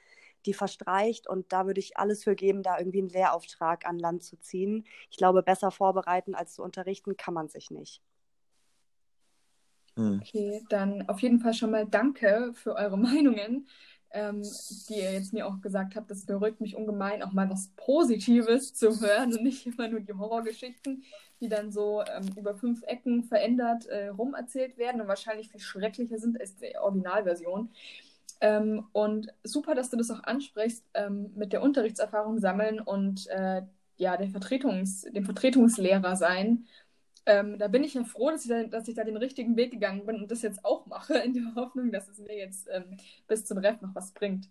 [0.46, 4.22] die verstreicht und da würde ich alles für geben, da irgendwie einen Lehrauftrag an Land
[4.22, 4.86] zu ziehen.
[5.10, 8.02] Ich glaube, besser vorbereiten als zu unterrichten kann man sich nicht.
[9.98, 10.20] Hm.
[10.22, 13.68] Okay, dann auf jeden Fall schon mal danke für eure Meinungen,
[14.10, 14.42] ähm,
[14.88, 16.10] die ihr jetzt mir auch gesagt habt.
[16.10, 20.14] Das beruhigt mich ungemein, auch mal was Positives zu hören und nicht immer nur die
[20.14, 21.02] Horrorgeschichten,
[21.40, 26.18] die dann so ähm, über fünf Ecken verändert äh, rumerzählt werden und wahrscheinlich viel schrecklicher
[26.18, 27.70] sind als die Originalversion.
[28.40, 33.62] Ähm, und super, dass du das auch ansprichst ähm, mit der Unterrichtserfahrung sammeln und äh,
[33.96, 36.66] ja, der Vertretungs-, dem Vertretungslehrer sein.
[37.26, 39.72] Ähm, da bin ich ja froh, dass ich, da, dass ich da den richtigen Weg
[39.72, 42.96] gegangen bin und das jetzt auch mache, in der Hoffnung, dass es mir jetzt ähm,
[43.26, 44.48] bis zum Ref noch was bringt.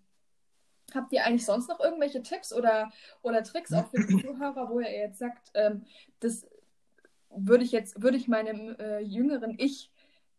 [0.94, 4.80] Habt ihr eigentlich sonst noch irgendwelche Tipps oder, oder Tricks auch für die Zuhörer, wo
[4.80, 5.86] ihr jetzt sagt, ähm,
[6.20, 6.46] das
[7.30, 9.92] würde ich jetzt, würde ich meinem äh, jüngeren Ich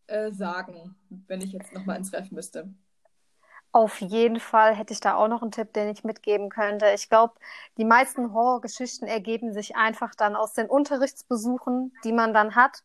[0.07, 2.73] äh, sagen, wenn ich jetzt nochmal ins Ref müsste?
[3.79, 6.87] Auf jeden Fall hätte ich da auch noch einen Tipp, den ich mitgeben könnte.
[6.97, 7.35] Ich glaube,
[7.77, 12.83] die meisten Horrorgeschichten ergeben sich einfach dann aus den Unterrichtsbesuchen, die man dann hat.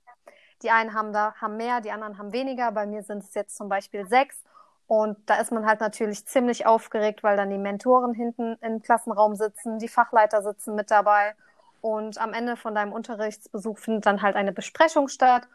[0.62, 2.72] Die einen haben da haben mehr, die anderen haben weniger.
[2.72, 4.44] Bei mir sind es jetzt zum Beispiel sechs.
[4.86, 9.36] Und da ist man halt natürlich ziemlich aufgeregt, weil dann die Mentoren hinten im Klassenraum
[9.36, 11.34] sitzen, die Fachleiter sitzen mit dabei.
[11.82, 15.48] Und am Ende von deinem Unterrichtsbesuch findet dann halt eine Besprechung statt.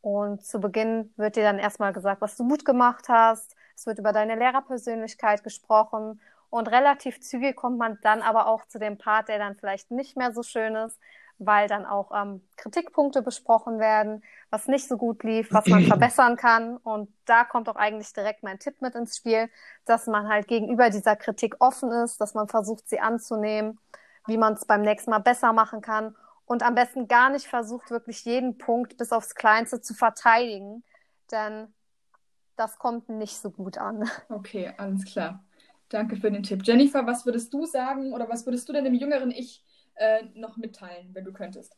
[0.00, 3.98] Und zu Beginn wird dir dann erstmal gesagt, was du gut gemacht hast, es wird
[3.98, 9.28] über deine Lehrerpersönlichkeit gesprochen und relativ zügig kommt man dann aber auch zu dem Part,
[9.28, 10.98] der dann vielleicht nicht mehr so schön ist,
[11.38, 16.36] weil dann auch ähm, Kritikpunkte besprochen werden, was nicht so gut lief, was man verbessern
[16.36, 16.78] kann.
[16.78, 19.50] Und da kommt auch eigentlich direkt mein Tipp mit ins Spiel,
[19.84, 23.78] dass man halt gegenüber dieser Kritik offen ist, dass man versucht, sie anzunehmen,
[24.26, 27.90] wie man es beim nächsten Mal besser machen kann und am besten gar nicht versucht,
[27.90, 30.84] wirklich jeden Punkt bis aufs Kleinste zu verteidigen.
[31.30, 31.74] Denn
[32.56, 34.08] das kommt nicht so gut an.
[34.28, 35.44] Okay, alles klar.
[35.88, 36.62] Danke für den Tipp.
[36.64, 39.64] Jennifer, was würdest du sagen oder was würdest du denn dem jüngeren Ich
[39.94, 41.76] äh, noch mitteilen, wenn du könntest?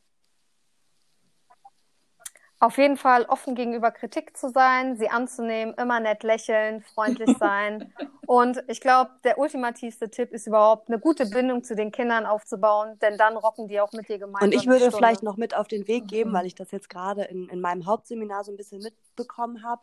[2.60, 7.94] Auf jeden Fall offen gegenüber Kritik zu sein, sie anzunehmen, immer nett lächeln, freundlich sein.
[8.26, 12.98] Und ich glaube, der ultimativste Tipp ist überhaupt, eine gute Bindung zu den Kindern aufzubauen,
[12.98, 14.48] denn dann rocken die auch mit dir gemeinsam.
[14.48, 16.34] Und ich würde vielleicht noch mit auf den Weg geben, mhm.
[16.34, 19.80] weil ich das jetzt gerade in, in meinem Hauptseminar so ein bisschen mitbekommen habe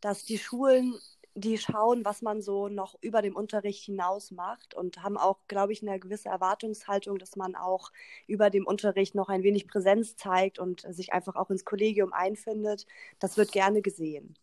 [0.00, 0.94] dass die Schulen,
[1.34, 5.72] die schauen, was man so noch über dem Unterricht hinaus macht und haben auch, glaube
[5.72, 7.92] ich, eine gewisse Erwartungshaltung, dass man auch
[8.26, 12.86] über dem Unterricht noch ein wenig Präsenz zeigt und sich einfach auch ins Kollegium einfindet.
[13.18, 14.34] Das wird gerne gesehen.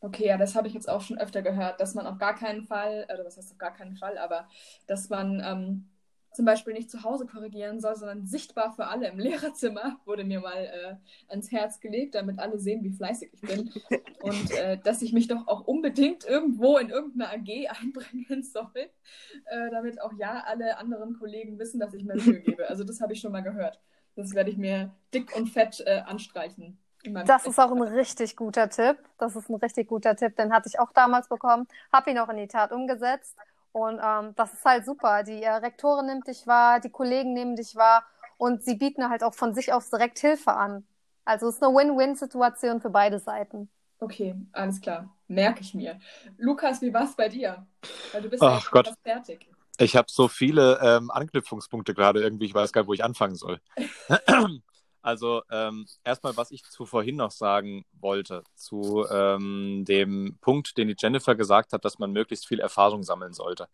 [0.00, 2.62] Okay, ja, das habe ich jetzt auch schon öfter gehört, dass man auf gar keinen
[2.62, 4.48] Fall, oder was heißt auf gar keinen Fall, aber
[4.86, 5.90] dass man ähm,
[6.38, 10.38] zum Beispiel nicht zu Hause korrigieren soll, sondern sichtbar für alle im Lehrerzimmer, wurde mir
[10.38, 10.94] mal äh,
[11.26, 13.72] ans Herz gelegt, damit alle sehen, wie fleißig ich bin.
[14.22, 19.70] Und äh, dass ich mich doch auch unbedingt irgendwo in irgendeine AG einbringen soll, äh,
[19.72, 22.68] damit auch ja alle anderen Kollegen wissen, dass ich mir Mühe gebe.
[22.68, 23.80] Also das habe ich schon mal gehört.
[24.14, 26.78] Das werde ich mir dick und fett äh, anstreichen.
[27.26, 28.96] Das ist auch ein richtig guter Tipp.
[29.18, 32.28] Das ist ein richtig guter Tipp, den hatte ich auch damals bekommen, habe ihn auch
[32.28, 33.36] in die Tat umgesetzt
[33.72, 35.22] und ähm, das ist halt super.
[35.22, 38.04] Die äh, Rektorin nimmt dich wahr, die Kollegen nehmen dich wahr
[38.36, 40.86] und sie bieten halt auch von sich aus direkt Hilfe an.
[41.24, 43.68] Also es ist eine Win-Win-Situation für beide Seiten.
[44.00, 45.14] Okay, alles klar.
[45.26, 45.98] Merke ich mir.
[46.38, 47.66] Lukas, wie war es bei dir?
[48.12, 48.86] Weil du bist Ach ja Gott.
[48.86, 49.46] fast fertig.
[49.78, 53.36] Ich habe so viele ähm, Anknüpfungspunkte gerade irgendwie, ich weiß gar nicht, wo ich anfangen
[53.36, 53.60] soll.
[55.08, 60.88] Also ähm, erstmal, was ich zu vorhin noch sagen wollte, zu ähm, dem Punkt, den
[60.88, 63.68] die Jennifer gesagt hat, dass man möglichst viel Erfahrung sammeln sollte.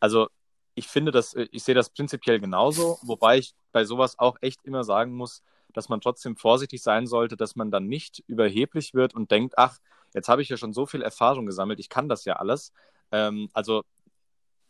[0.00, 0.28] Also
[0.74, 4.84] ich finde das, ich sehe das prinzipiell genauso, wobei ich bei sowas auch echt immer
[4.84, 5.42] sagen muss,
[5.74, 9.76] dass man trotzdem vorsichtig sein sollte, dass man dann nicht überheblich wird und denkt, ach,
[10.14, 12.72] jetzt habe ich ja schon so viel Erfahrung gesammelt, ich kann das ja alles.
[13.12, 13.82] Ähm, also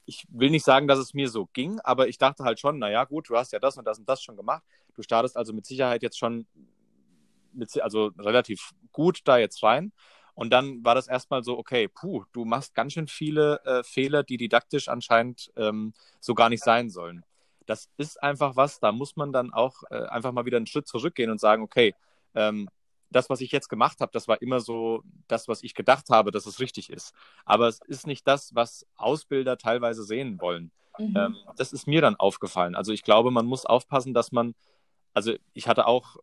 [0.07, 3.05] ich will nicht sagen, dass es mir so ging, aber ich dachte halt schon, naja,
[3.05, 4.63] gut, du hast ja das und das und das schon gemacht.
[4.95, 6.47] Du startest also mit Sicherheit jetzt schon
[7.53, 9.93] mit, also relativ gut da jetzt rein.
[10.35, 14.25] Und dann war das erstmal so, okay, puh, du machst ganz schön viele äh, Fehler,
[14.25, 17.25] die didaktisch anscheinend ähm, so gar nicht sein sollen.
[17.67, 20.89] Das ist einfach was, da muss man dann auch äh, einfach mal wieder einen Schritt
[20.89, 21.95] zurückgehen und sagen, okay,
[22.35, 22.69] ähm,
[23.15, 26.31] das, was ich jetzt gemacht habe, das war immer so das, was ich gedacht habe,
[26.31, 27.15] dass es richtig ist.
[27.45, 30.73] Aber es ist nicht das, was Ausbilder teilweise sehen wollen.
[30.99, 31.17] Mhm.
[31.17, 32.75] Ähm, das ist mir dann aufgefallen.
[32.75, 34.55] Also ich glaube, man muss aufpassen, dass man,
[35.13, 36.17] also ich hatte auch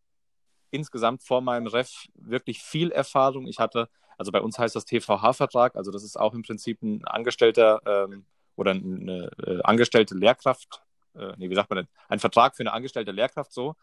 [0.69, 3.47] insgesamt vor meinem Ref wirklich viel Erfahrung.
[3.47, 7.06] Ich hatte, also bei uns heißt das TVH-Vertrag, also das ist auch im Prinzip ein
[7.06, 8.25] Angestellter ähm,
[8.56, 10.82] oder eine äh, angestellte Lehrkraft,
[11.15, 13.76] äh, nee, wie sagt man denn, ein Vertrag für eine angestellte Lehrkraft so.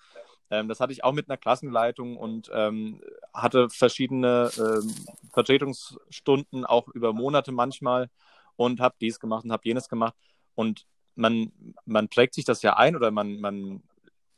[0.50, 3.02] Ähm, das hatte ich auch mit einer Klassenleitung und ähm,
[3.34, 4.94] hatte verschiedene ähm,
[5.32, 8.08] Vertretungsstunden, auch über Monate manchmal
[8.56, 10.14] und habe dies gemacht und habe jenes gemacht.
[10.54, 11.52] Und man,
[11.84, 13.82] man prägt sich das ja ein oder man, man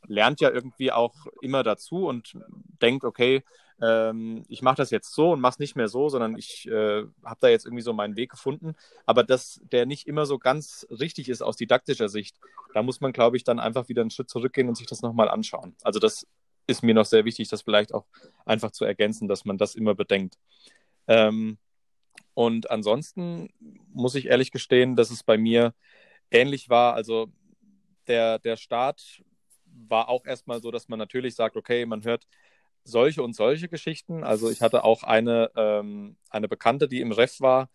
[0.07, 2.37] lernt ja irgendwie auch immer dazu und
[2.81, 3.43] denkt, okay,
[3.81, 7.03] ähm, ich mache das jetzt so und mache es nicht mehr so, sondern ich äh,
[7.23, 8.75] habe da jetzt irgendwie so meinen Weg gefunden.
[9.05, 12.39] Aber dass der nicht immer so ganz richtig ist aus didaktischer Sicht,
[12.73, 15.29] da muss man, glaube ich, dann einfach wieder einen Schritt zurückgehen und sich das nochmal
[15.29, 15.75] anschauen.
[15.81, 16.27] Also das
[16.67, 18.05] ist mir noch sehr wichtig, das vielleicht auch
[18.45, 20.37] einfach zu ergänzen, dass man das immer bedenkt.
[21.07, 21.57] Ähm,
[22.33, 23.49] und ansonsten
[23.93, 25.73] muss ich ehrlich gestehen, dass es bei mir
[26.29, 26.93] ähnlich war.
[26.93, 27.31] Also
[28.07, 29.23] der, der Start
[29.65, 32.27] war auch erstmal so, dass man natürlich sagt, okay, man hört
[32.83, 34.23] solche und solche Geschichten.
[34.23, 37.69] Also ich hatte auch eine, ähm, eine Bekannte, die im Ref war,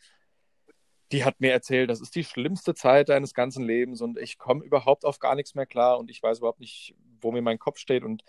[1.13, 4.65] die hat mir erzählt, das ist die schlimmste Zeit deines ganzen Lebens und ich komme
[4.65, 7.79] überhaupt auf gar nichts mehr klar und ich weiß überhaupt nicht, wo mir mein Kopf
[7.79, 8.03] steht.
[8.03, 8.25] Und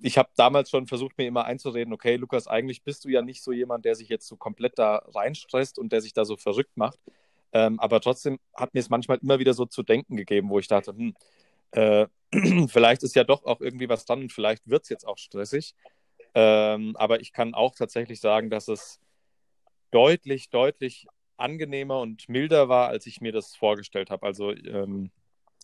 [0.00, 3.42] ich habe damals schon versucht, mir immer einzureden, okay, Lukas, eigentlich bist du ja nicht
[3.42, 6.76] so jemand, der sich jetzt so komplett da reinstresst und der sich da so verrückt
[6.76, 6.98] macht.
[7.52, 10.68] Ähm, aber trotzdem hat mir es manchmal immer wieder so zu denken gegeben, wo ich
[10.68, 11.14] dachte, hm,
[11.72, 12.06] äh,
[12.68, 15.74] vielleicht ist ja doch auch irgendwie was dran und vielleicht wird es jetzt auch stressig.
[16.34, 19.00] Ähm, aber ich kann auch tatsächlich sagen, dass es
[19.90, 24.26] deutlich, deutlich angenehmer und milder war, als ich mir das vorgestellt habe.
[24.26, 25.10] Also ähm,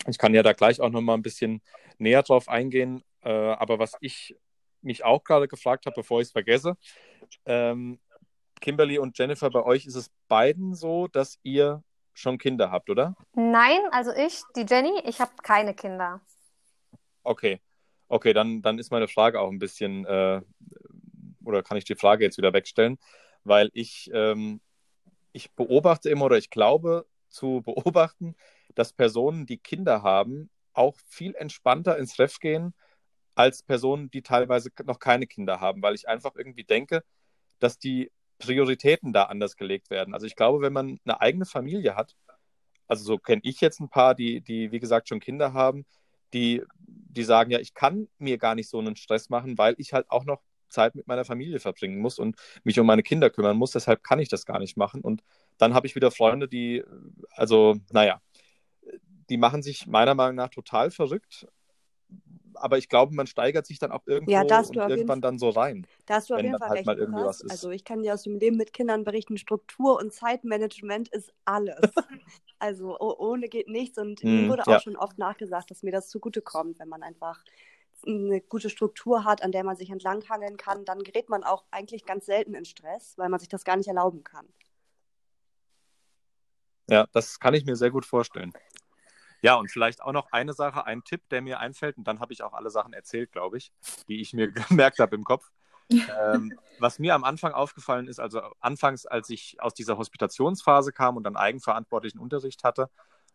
[0.07, 1.62] ich kann ja da gleich auch noch mal ein bisschen
[1.98, 3.03] näher drauf eingehen.
[3.22, 4.37] Äh, aber was ich
[4.83, 6.77] mich auch gerade gefragt habe, bevor ich es vergesse,
[7.46, 7.98] ähm,
[8.61, 13.16] Kimberly und Jennifer, bei euch ist es beiden so, dass ihr schon Kinder habt, oder?
[13.35, 16.20] Nein, also ich, die Jenny, ich habe keine Kinder.
[17.22, 17.61] Okay.
[18.09, 20.40] Okay, dann, dann ist meine Frage auch ein bisschen, äh,
[21.45, 22.99] oder kann ich die Frage jetzt wieder wegstellen,
[23.45, 24.61] weil ich, ähm,
[25.33, 28.37] ich beobachte immer oder ich glaube zu beobachten,
[28.75, 32.75] dass Personen, die Kinder haben, auch viel entspannter ins Ref gehen
[33.35, 37.05] als Personen, die teilweise noch keine Kinder haben, weil ich einfach irgendwie denke,
[37.59, 40.14] dass die Prioritäten da anders gelegt werden.
[40.14, 42.17] Also ich glaube, wenn man eine eigene Familie hat,
[42.87, 45.87] also so kenne ich jetzt ein paar, die, die, wie gesagt, schon Kinder haben,
[46.35, 49.92] die, die sagen, ja, ich kann mir gar nicht so einen Stress machen, weil ich
[49.94, 53.57] halt auch noch Zeit mit meiner Familie verbringen muss und mich um meine Kinder kümmern
[53.57, 53.70] muss.
[53.70, 55.01] Deshalb kann ich das gar nicht machen.
[55.01, 55.23] Und
[55.57, 56.85] dann habe ich wieder Freunde, die,
[57.31, 58.20] also, naja,
[59.31, 61.47] die machen sich meiner Meinung nach total verrückt.
[62.57, 65.87] Aber ich glaube, man steigert sich dann auch irgendwo Ja, und irgendwann dann so rein.
[66.07, 67.35] Da hast du auf jeden Fall halt recht, mal.
[67.49, 71.81] Also ich kann dir aus dem Leben mit Kindern berichten, Struktur und Zeitmanagement ist alles.
[72.59, 74.77] also oh, ohne geht nichts und mir Mm, wurde ja.
[74.77, 77.43] auch schon oft nachgesagt, dass mir das zugutekommt, wenn man einfach
[78.07, 82.05] eine gute Struktur hat, an der man sich entlanghangeln kann, dann gerät man auch eigentlich
[82.05, 84.47] ganz selten in Stress, weil man sich das gar nicht erlauben kann.
[86.88, 88.53] Ja, das kann ich mir sehr gut vorstellen.
[89.44, 92.33] Ja, und vielleicht auch noch eine Sache, ein Tipp, der mir einfällt, und dann habe
[92.33, 93.72] ich auch alle Sachen erzählt, glaube ich,
[94.09, 94.50] die ich mir
[94.90, 95.50] gemerkt habe im Kopf.
[95.90, 101.18] ähm, was mir am Anfang aufgefallen ist, also anfangs, als ich aus dieser Hospitationsphase kam
[101.18, 102.88] und dann eigenverantwortlichen Unterricht hatte,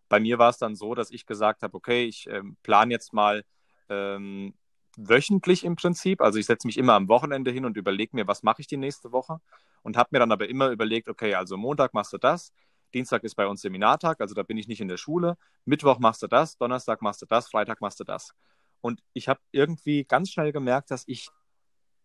[0.09, 3.13] bei mir war es dann so, dass ich gesagt habe, okay, ich ähm, plane jetzt
[3.13, 3.43] mal
[3.87, 4.55] ähm,
[4.97, 8.41] wöchentlich im Prinzip, also ich setze mich immer am Wochenende hin und überlege mir, was
[8.41, 9.41] mache ich die nächste Woche
[9.83, 12.51] und habe mir dann aber immer überlegt, okay, also Montag machst du das,
[12.93, 15.37] Dienstag ist bei uns Seminartag, also da bin ich nicht in der Schule.
[15.65, 18.33] Mittwoch machst du das, Donnerstag machst du das, Freitag machst du das.
[18.81, 21.29] Und ich habe irgendwie ganz schnell gemerkt, dass ich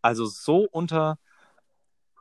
[0.03, 1.19] also so unter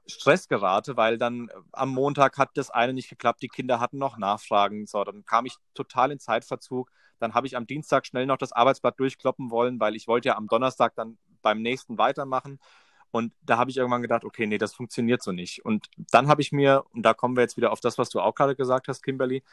[0.05, 4.17] Stress gerate, weil dann am Montag hat das eine nicht geklappt, die Kinder hatten noch
[4.17, 8.37] Nachfragen, so, dann kam ich total in Zeitverzug, dann habe ich am Dienstag schnell noch
[8.37, 12.59] das Arbeitsblatt durchkloppen wollen, weil ich wollte ja am Donnerstag dann beim nächsten weitermachen
[13.13, 16.41] und da habe ich irgendwann gedacht, okay, nee, das funktioniert so nicht und dann habe
[16.41, 18.87] ich mir, und da kommen wir jetzt wieder auf das, was du auch gerade gesagt
[18.87, 19.43] hast, Kimberly,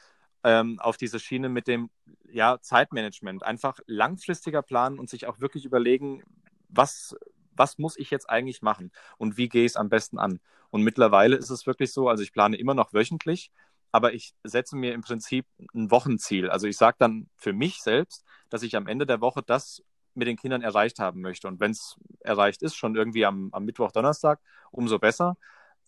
[0.44, 1.90] ähm, auf diese Schiene mit dem
[2.32, 6.22] ja, Zeitmanagement, einfach langfristiger planen und sich auch wirklich überlegen,
[6.68, 7.14] was
[7.52, 10.40] was muss ich jetzt eigentlich machen und wie gehe ich es am besten an?
[10.70, 13.50] Und mittlerweile ist es wirklich so, also ich plane immer noch wöchentlich,
[13.92, 16.48] aber ich setze mir im Prinzip ein Wochenziel.
[16.48, 19.82] Also ich sage dann für mich selbst, dass ich am Ende der Woche das
[20.20, 21.48] mit den Kindern erreicht haben möchte.
[21.48, 24.38] Und wenn es erreicht ist, schon irgendwie am, am Mittwoch, Donnerstag,
[24.70, 25.36] umso besser.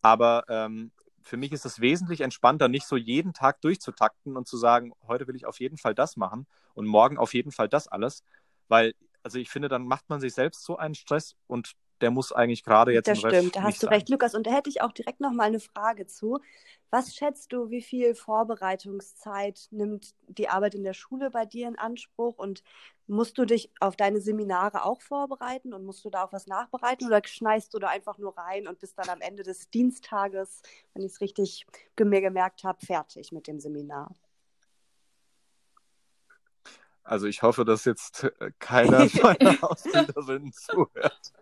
[0.01, 0.91] Aber ähm,
[1.23, 5.29] für mich ist es wesentlich entspannter, nicht so jeden Tag durchzutakten und zu sagen, heute
[5.29, 8.25] will ich auf jeden Fall das machen und morgen auf jeden Fall das alles,
[8.69, 12.33] weil also ich finde, dann macht man sich selbst so einen Stress und der muss
[12.33, 13.95] eigentlich gerade jetzt Das stimmt, da hast du sein.
[13.95, 14.35] recht, Lukas.
[14.35, 16.41] Und da hätte ich auch direkt noch mal eine Frage zu.
[16.91, 21.79] Was schätzt du, wie viel Vorbereitungszeit nimmt die Arbeit in der Schule bei dir in
[21.79, 22.39] Anspruch?
[22.39, 22.65] Und
[23.13, 27.07] musst du dich auf deine Seminare auch vorbereiten und musst du da auch was nachbereiten
[27.07, 30.63] oder schneist du da einfach nur rein und bist dann am Ende des Diensttages,
[30.95, 31.67] wenn ich es richtig
[32.03, 34.15] mir gemerkt habe, fertig mit dem Seminar?
[37.05, 41.33] Also ich hoffe, dass jetzt äh, keiner meiner Ausbilderinnen zuhört.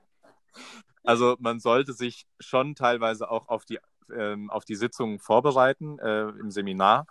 [1.04, 3.78] Also man sollte sich schon teilweise auch auf die,
[4.12, 7.06] ähm, auf die Sitzungen vorbereiten äh, im Seminar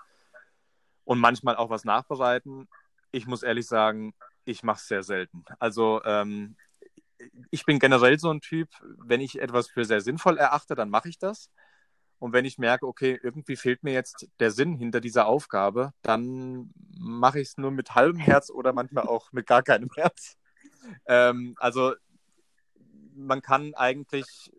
[1.05, 2.67] und manchmal auch was nachbereiten.
[3.11, 4.13] Ich muss ehrlich sagen,
[4.45, 5.43] ich mache es sehr selten.
[5.59, 6.55] Also ähm,
[7.51, 11.09] ich bin generell so ein Typ, wenn ich etwas für sehr sinnvoll erachte, dann mache
[11.09, 11.49] ich das.
[12.17, 16.73] Und wenn ich merke, okay, irgendwie fehlt mir jetzt der Sinn hinter dieser Aufgabe, dann
[16.97, 20.37] mache ich es nur mit halbem Herz oder manchmal auch mit gar keinem Herz.
[21.05, 21.93] Ähm, also
[23.15, 24.51] man kann eigentlich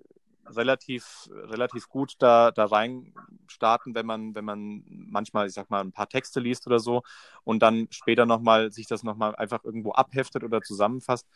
[0.57, 3.13] relativ, relativ gut da, da rein
[3.47, 7.03] starten, wenn man, wenn man manchmal, ich sag mal, ein paar Texte liest oder so
[7.45, 11.27] und dann später nochmal sich das nochmal einfach irgendwo abheftet oder zusammenfasst.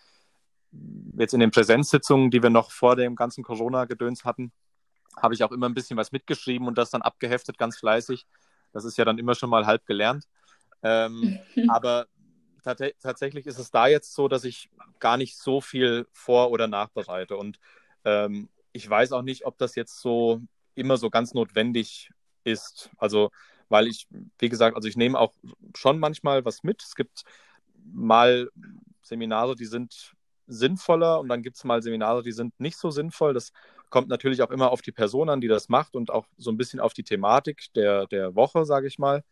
[1.16, 4.52] Jetzt in den Präsenzsitzungen, die wir noch vor dem ganzen Corona-Gedöns hatten,
[5.16, 8.26] habe ich auch immer ein bisschen was mitgeschrieben und das dann abgeheftet, ganz fleißig.
[8.72, 10.26] Das ist ja dann immer schon mal halb gelernt.
[10.82, 12.06] Ähm, aber
[12.64, 17.36] tatsächlich ist es da jetzt so, dass ich gar nicht so viel vor- oder nachbereite.
[17.36, 17.58] Und
[18.04, 20.42] ähm, ich weiß auch nicht, ob das jetzt so
[20.74, 22.10] immer so ganz notwendig
[22.42, 22.90] ist.
[22.98, 23.30] Also,
[23.68, 24.06] weil ich,
[24.38, 25.32] wie gesagt, also ich nehme auch
[25.76, 26.82] schon manchmal was mit.
[26.82, 27.22] Es gibt
[27.84, 28.50] mal
[29.00, 30.12] Seminare, die sind
[30.46, 33.32] sinnvoller und dann gibt es mal Seminare, die sind nicht so sinnvoll.
[33.32, 33.52] Das
[33.90, 36.56] kommt natürlich auch immer auf die Person an, die das macht und auch so ein
[36.56, 39.22] bisschen auf die Thematik der, der Woche, sage ich mal.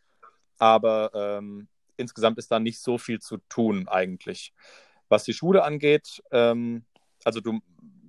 [0.59, 4.55] Aber ähm, insgesamt ist da nicht so viel zu tun eigentlich.
[5.09, 6.85] Was die Schule angeht, ähm,
[7.25, 7.61] also du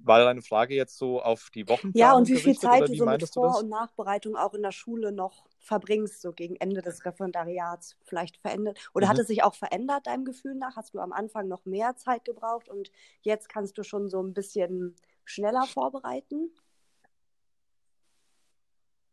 [0.06, 1.92] war deine Frage jetzt so auf die Wochen?
[1.94, 5.12] Ja, und wie viel Zeit du so mit Vor- und Nachbereitung auch in der Schule
[5.12, 8.80] noch verbringst, so gegen Ende des Referendariats vielleicht verändert?
[8.94, 9.12] Oder mhm.
[9.12, 10.76] hat es sich auch verändert, deinem Gefühl nach?
[10.76, 14.34] Hast du am Anfang noch mehr Zeit gebraucht und jetzt kannst du schon so ein
[14.34, 16.52] bisschen schneller vorbereiten?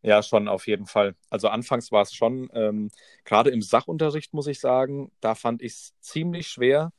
[0.03, 1.15] Ja, schon auf jeden Fall.
[1.29, 2.91] Also anfangs war es schon, ähm,
[3.25, 6.93] gerade im Sachunterricht muss ich sagen, da fand ich es ziemlich schwer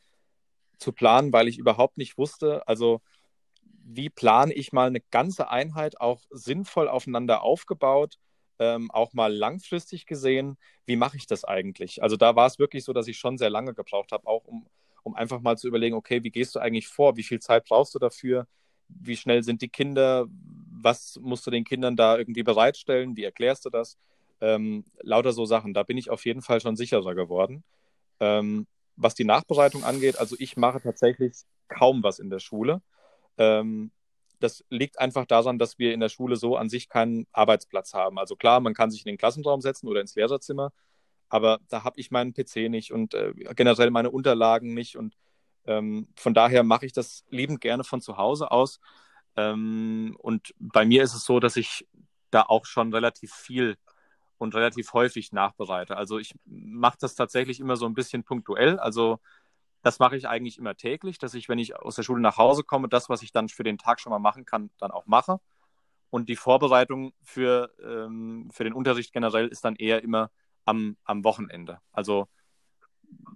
[0.77, 3.01] zu planen, weil ich überhaupt nicht wusste, also
[3.83, 8.17] wie plane ich mal eine ganze Einheit auch sinnvoll aufeinander aufgebaut,
[8.59, 12.03] ähm, auch mal langfristig gesehen, wie mache ich das eigentlich?
[12.03, 14.67] Also da war es wirklich so, dass ich schon sehr lange gebraucht habe, auch um,
[15.03, 17.17] um einfach mal zu überlegen, okay, wie gehst du eigentlich vor?
[17.17, 18.47] Wie viel Zeit brauchst du dafür?
[18.87, 20.27] Wie schnell sind die Kinder?
[20.81, 23.15] Was musst du den Kindern da irgendwie bereitstellen?
[23.15, 23.97] Wie erklärst du das?
[24.41, 25.73] Ähm, lauter so Sachen.
[25.73, 27.63] Da bin ich auf jeden Fall schon sicherer geworden.
[28.19, 31.33] Ähm, was die Nachbereitung angeht, also ich mache tatsächlich
[31.67, 32.81] kaum was in der Schule.
[33.37, 33.91] Ähm,
[34.39, 38.17] das liegt einfach daran, dass wir in der Schule so an sich keinen Arbeitsplatz haben.
[38.19, 40.71] Also klar, man kann sich in den Klassenraum setzen oder ins Lehrerzimmer,
[41.29, 44.97] aber da habe ich meinen PC nicht und äh, generell meine Unterlagen nicht.
[44.97, 45.15] Und
[45.65, 48.79] ähm, von daher mache ich das liebend gerne von zu Hause aus.
[49.37, 51.87] Ähm, und bei mir ist es so, dass ich
[52.31, 53.77] da auch schon relativ viel
[54.37, 55.95] und relativ häufig nachbereite.
[55.97, 58.79] Also ich mache das tatsächlich immer so ein bisschen punktuell.
[58.79, 59.19] Also
[59.81, 62.63] das mache ich eigentlich immer täglich, dass ich, wenn ich aus der Schule nach Hause
[62.63, 65.39] komme, das, was ich dann für den Tag schon mal machen kann, dann auch mache.
[66.09, 70.29] Und die Vorbereitung für, ähm, für den Unterricht generell ist dann eher immer
[70.65, 71.79] am, am Wochenende.
[71.91, 72.27] Also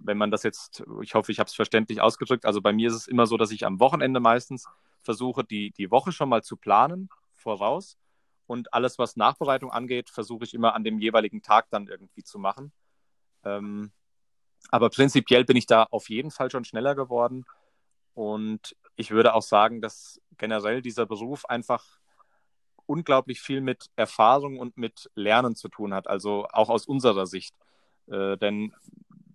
[0.02, 2.94] wenn man das jetzt, ich hoffe, ich habe es verständlich ausgedrückt, also bei mir ist
[2.94, 4.66] es immer so, dass ich am Wochenende meistens
[5.02, 7.96] versuche, die, die Woche schon mal zu planen, voraus.
[8.46, 12.38] Und alles, was Nachbereitung angeht, versuche ich immer an dem jeweiligen Tag dann irgendwie zu
[12.38, 12.72] machen.
[13.44, 13.90] Ähm,
[14.70, 17.44] aber prinzipiell bin ich da auf jeden Fall schon schneller geworden.
[18.14, 21.84] Und ich würde auch sagen, dass generell dieser Beruf einfach
[22.86, 27.54] unglaublich viel mit Erfahrung und mit Lernen zu tun hat, also auch aus unserer Sicht.
[28.06, 28.74] Äh, denn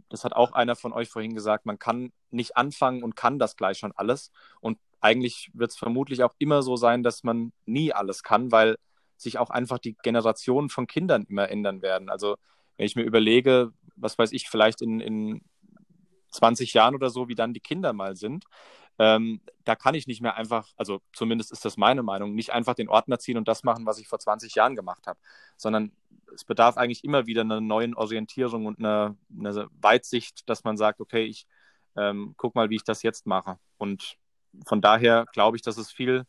[0.09, 3.55] das hat auch einer von euch vorhin gesagt, man kann nicht anfangen und kann das
[3.55, 4.31] gleich schon alles.
[4.59, 8.77] Und eigentlich wird es vermutlich auch immer so sein, dass man nie alles kann, weil
[9.17, 12.09] sich auch einfach die Generationen von Kindern immer ändern werden.
[12.09, 12.37] Also
[12.77, 15.41] wenn ich mir überlege, was weiß ich, vielleicht in, in
[16.31, 18.45] 20 Jahren oder so, wie dann die Kinder mal sind,
[18.99, 22.75] ähm, da kann ich nicht mehr einfach, also zumindest ist das meine Meinung, nicht einfach
[22.75, 25.19] den Ordner ziehen und das machen, was ich vor 20 Jahren gemacht habe,
[25.57, 25.91] sondern
[26.33, 30.99] es bedarf eigentlich immer wieder einer neuen Orientierung und einer, einer Weitsicht, dass man sagt,
[30.99, 31.45] okay, ich
[31.95, 33.57] ähm, guck mal, wie ich das jetzt mache.
[33.77, 34.17] Und
[34.65, 36.25] von daher glaube ich, dass es viel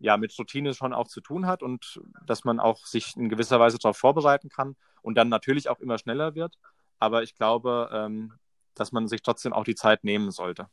[0.00, 3.60] ja, mit Routine schon auch zu tun hat und dass man auch sich in gewisser
[3.60, 6.58] Weise darauf vorbereiten kann und dann natürlich auch immer schneller wird.
[6.98, 8.32] Aber ich glaube, ähm,
[8.74, 10.68] dass man sich trotzdem auch die Zeit nehmen sollte.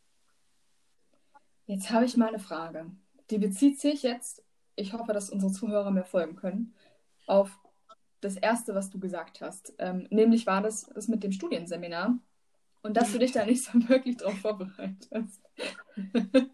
[1.65, 2.85] Jetzt habe ich mal eine Frage.
[3.29, 4.43] Die bezieht sich jetzt,
[4.75, 6.73] ich hoffe, dass unsere Zuhörer mir folgen können,
[7.25, 7.59] auf
[8.21, 9.73] das Erste, was du gesagt hast.
[9.77, 12.17] Ähm, nämlich war das, das mit dem Studienseminar
[12.81, 15.41] und dass du dich da nicht so wirklich drauf vorbereitet hast.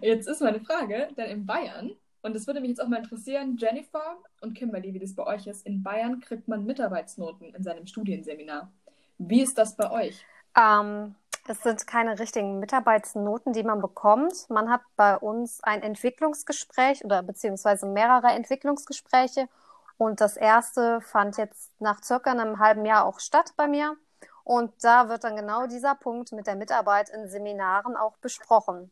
[0.00, 1.92] jetzt ist meine Frage, denn in Bayern,
[2.22, 5.46] und das würde mich jetzt auch mal interessieren, Jennifer und Kimberly, wie das bei euch
[5.46, 8.70] ist, in Bayern kriegt man Mitarbeitsnoten in seinem Studienseminar.
[9.18, 10.24] Wie ist das bei euch?
[10.56, 11.14] Ähm,
[11.46, 14.48] es sind keine richtigen Mitarbeitsnoten, die man bekommt.
[14.50, 19.48] Man hat bei uns ein Entwicklungsgespräch oder beziehungsweise mehrere Entwicklungsgespräche.
[19.96, 23.96] Und das erste fand jetzt nach circa einem halben Jahr auch statt bei mir.
[24.44, 28.90] Und da wird dann genau dieser Punkt mit der Mitarbeit in Seminaren auch besprochen.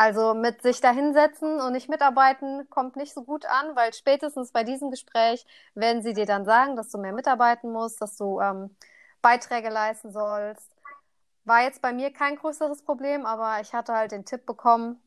[0.00, 4.64] Also mit sich dahinsetzen und nicht mitarbeiten kommt nicht so gut an, weil spätestens bei
[4.64, 5.44] diesem Gespräch
[5.74, 8.74] werden sie dir dann sagen, dass du mehr mitarbeiten musst, dass du ähm,
[9.20, 10.70] Beiträge leisten sollst.
[11.44, 14.98] War jetzt bei mir kein größeres Problem, aber ich hatte halt den Tipp bekommen,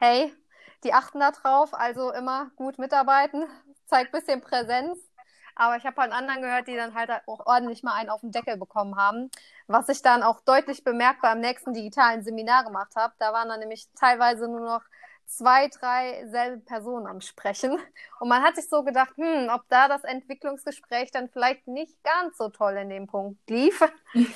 [0.00, 0.34] hey,
[0.82, 3.46] die achten da drauf, also immer gut mitarbeiten,
[3.86, 4.98] zeig bisschen Präsenz
[5.60, 8.32] aber ich habe halt anderen gehört, die dann halt auch ordentlich mal einen auf den
[8.32, 9.30] Deckel bekommen haben.
[9.66, 13.12] Was ich dann auch deutlich bemerkbar im nächsten digitalen Seminar gemacht habe.
[13.18, 14.82] Da waren dann nämlich teilweise nur noch
[15.30, 17.78] zwei, drei selbe Personen am Sprechen.
[18.18, 22.36] Und man hat sich so gedacht, hm, ob da das Entwicklungsgespräch dann vielleicht nicht ganz
[22.36, 23.80] so toll in dem Punkt lief.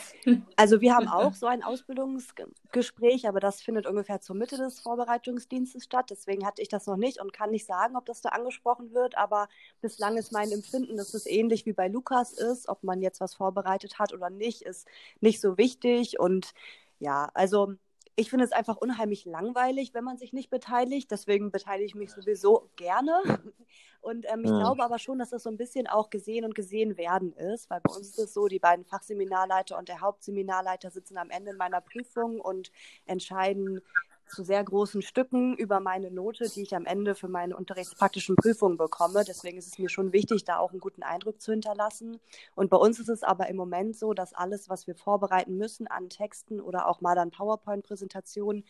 [0.56, 5.84] Also wir haben auch so ein Ausbildungsgespräch, aber das findet ungefähr zur Mitte des Vorbereitungsdienstes
[5.84, 6.06] statt.
[6.10, 9.18] Deswegen hatte ich das noch nicht und kann nicht sagen, ob das da angesprochen wird.
[9.18, 9.48] Aber
[9.82, 12.68] bislang ist mein Empfinden, dass es ähnlich wie bei Lukas ist.
[12.68, 14.86] Ob man jetzt was vorbereitet hat oder nicht, ist
[15.20, 16.20] nicht so wichtig.
[16.20, 16.54] Und
[17.00, 17.74] ja, also
[18.16, 21.10] ich finde es einfach unheimlich langweilig, wenn man sich nicht beteiligt.
[21.10, 23.22] Deswegen beteilige ich mich sowieso gerne.
[24.00, 24.58] Und ähm, ich ja.
[24.58, 27.80] glaube aber schon, dass das so ein bisschen auch gesehen und gesehen werden ist, weil
[27.80, 31.80] bei uns ist es so, die beiden Fachseminarleiter und der Hauptseminarleiter sitzen am Ende meiner
[31.80, 32.70] Prüfung und
[33.06, 33.80] entscheiden,
[34.26, 38.76] zu sehr großen Stücken über meine Note, die ich am Ende für meine unterrichtspraktischen Prüfungen
[38.76, 39.24] bekomme.
[39.26, 42.18] Deswegen ist es mir schon wichtig, da auch einen guten Eindruck zu hinterlassen.
[42.54, 45.86] Und bei uns ist es aber im Moment so, dass alles, was wir vorbereiten müssen
[45.86, 48.64] an Texten oder auch mal dann PowerPoint-Präsentationen,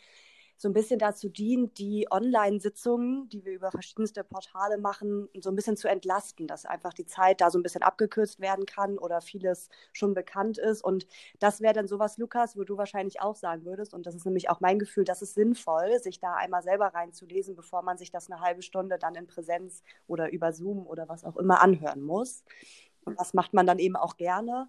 [0.57, 5.57] so ein bisschen dazu dient, die Online-Sitzungen, die wir über verschiedenste Portale machen, so ein
[5.57, 9.21] bisschen zu entlasten, dass einfach die Zeit da so ein bisschen abgekürzt werden kann oder
[9.21, 10.83] vieles schon bekannt ist.
[10.83, 11.07] Und
[11.39, 14.49] das wäre dann sowas, Lukas, wo du wahrscheinlich auch sagen würdest, und das ist nämlich
[14.49, 18.31] auch mein Gefühl, das ist sinnvoll, sich da einmal selber reinzulesen, bevor man sich das
[18.31, 22.45] eine halbe Stunde dann in Präsenz oder über Zoom oder was auch immer anhören muss.
[23.05, 24.69] Und das macht man dann eben auch gerne.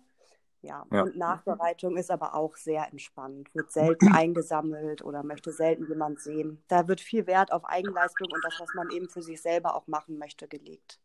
[0.66, 0.84] Ja.
[0.91, 1.03] ja.
[1.03, 6.63] Und Nachbereitung ist aber auch sehr entspannt, wird selten eingesammelt oder möchte selten jemand sehen.
[6.68, 9.88] Da wird viel Wert auf Eigenleistung und das, was man eben für sich selber auch
[9.88, 10.99] machen möchte, gelegt.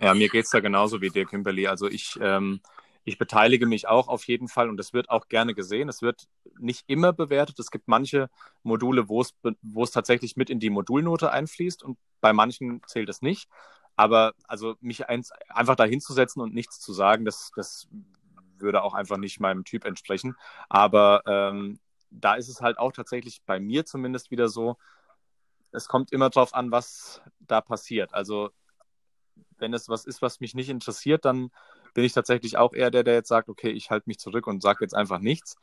[0.00, 1.68] Ja, mir geht es da genauso wie dir, Kimberly.
[1.68, 2.60] Also ich, ähm,
[3.04, 5.88] ich beteilige mich auch auf jeden Fall und es wird auch gerne gesehen.
[5.88, 6.24] Es wird
[6.58, 7.58] nicht immer bewertet.
[7.58, 8.30] Es gibt manche
[8.62, 13.10] Module, wo es, wo es tatsächlich mit in die Modulnote einfließt und bei manchen zählt
[13.10, 13.48] es nicht.
[13.96, 17.88] Aber also mich eins, einfach da hinzusetzen und nichts zu sagen, das, das
[18.58, 20.36] würde auch einfach nicht meinem Typ entsprechen.
[20.68, 21.78] Aber ähm,
[22.10, 24.76] da ist es halt auch tatsächlich bei mir zumindest wieder so,
[25.72, 28.14] es kommt immer drauf an, was da passiert.
[28.14, 28.50] Also
[29.58, 31.50] wenn es was ist, was mich nicht interessiert, dann
[31.94, 34.62] bin ich tatsächlich auch eher der, der jetzt sagt, okay, ich halte mich zurück und
[34.62, 35.56] sage jetzt einfach nichts.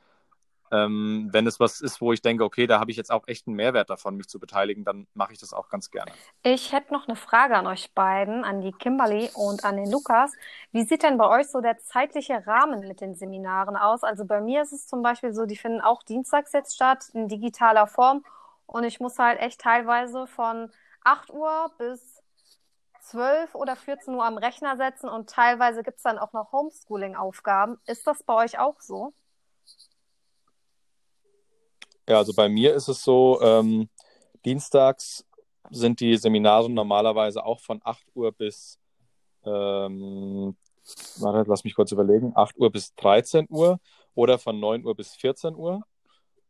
[0.72, 3.48] Ähm, wenn es was ist, wo ich denke, okay, da habe ich jetzt auch echt
[3.48, 6.12] einen Mehrwert davon, mich zu beteiligen, dann mache ich das auch ganz gerne.
[6.44, 10.32] Ich hätte noch eine Frage an euch beiden, an die Kimberly und an den Lukas.
[10.72, 14.04] Wie sieht denn bei euch so der zeitliche Rahmen mit den Seminaren aus?
[14.04, 17.28] Also bei mir ist es zum Beispiel so, die finden auch dienstags jetzt statt, in
[17.28, 18.24] digitaler Form.
[18.66, 20.72] Und ich muss halt echt teilweise von
[21.04, 22.22] 8 Uhr bis
[23.02, 27.80] 12 oder 14 Uhr am Rechner setzen und teilweise gibt es dann auch noch Homeschooling-Aufgaben.
[27.88, 29.14] Ist das bei euch auch so?
[32.10, 33.88] Ja, also bei mir ist es so, ähm,
[34.44, 35.24] Dienstags
[35.70, 38.80] sind die Seminare normalerweise auch von 8 Uhr bis,
[39.46, 40.58] ähm,
[41.20, 43.80] warte, lass mich kurz überlegen, 8 Uhr bis 13 Uhr
[44.16, 45.84] oder von 9 Uhr bis 14 Uhr.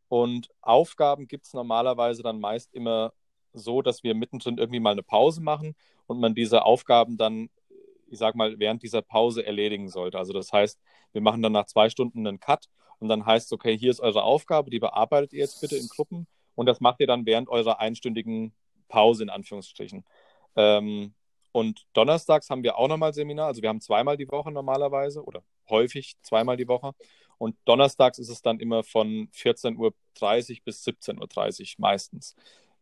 [0.07, 3.11] Und Aufgaben gibt es normalerweise dann meist immer
[3.51, 5.75] so, dass wir mittendrin irgendwie mal eine Pause machen
[6.07, 7.49] und man diese Aufgaben dann,
[8.07, 10.19] ich sag mal, während dieser Pause erledigen sollte.
[10.19, 10.79] Also das heißt,
[11.11, 12.69] wir machen dann nach zwei Stunden einen Cut
[12.99, 15.87] und dann heißt es, okay, hier ist eure Aufgabe, die bearbeitet ihr jetzt bitte in
[15.87, 18.53] Gruppen und das macht ihr dann während eurer einstündigen
[18.87, 20.03] Pause in Anführungsstrichen.
[20.55, 21.13] Ähm,
[21.51, 25.43] und donnerstags haben wir auch nochmal Seminar, also wir haben zweimal die Woche normalerweise oder
[25.69, 26.93] häufig zweimal die Woche.
[27.37, 29.93] Und donnerstags ist es dann immer von 14.30 Uhr
[30.65, 32.35] bis 17.30 Uhr meistens.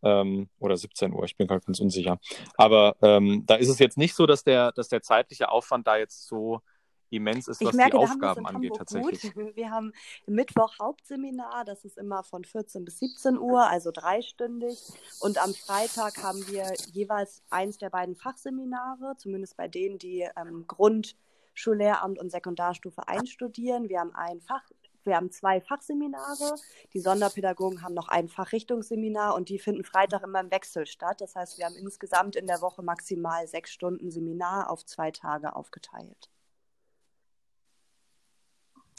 [0.03, 2.19] Ähm, oder 17 Uhr, ich bin gerade ganz unsicher.
[2.55, 5.97] Aber ähm, da ist es jetzt nicht so, dass der, dass der zeitliche Aufwand da
[5.97, 6.61] jetzt so
[7.09, 9.33] immens ist, was merke, die Aufgaben angeht Hamburg tatsächlich.
[9.33, 9.55] Gut.
[9.55, 9.93] Wir haben
[10.25, 14.79] Mittwoch Hauptseminar, das ist immer von 14 bis 17 Uhr, also dreistündig.
[15.19, 20.65] Und am Freitag haben wir jeweils eins der beiden Fachseminare, zumindest bei denen, die ähm,
[20.67, 23.89] Grundschullehramt und Sekundarstufe einstudieren.
[23.89, 24.63] Wir haben ein Fach,
[25.07, 26.55] wir haben zwei Fachseminare.
[26.93, 31.21] Die Sonderpädagogen haben noch ein Fachrichtungsseminar und die finden Freitag immer im Wechsel statt.
[31.21, 35.55] Das heißt, wir haben insgesamt in der Woche maximal sechs Stunden Seminar auf zwei Tage
[35.55, 36.29] aufgeteilt.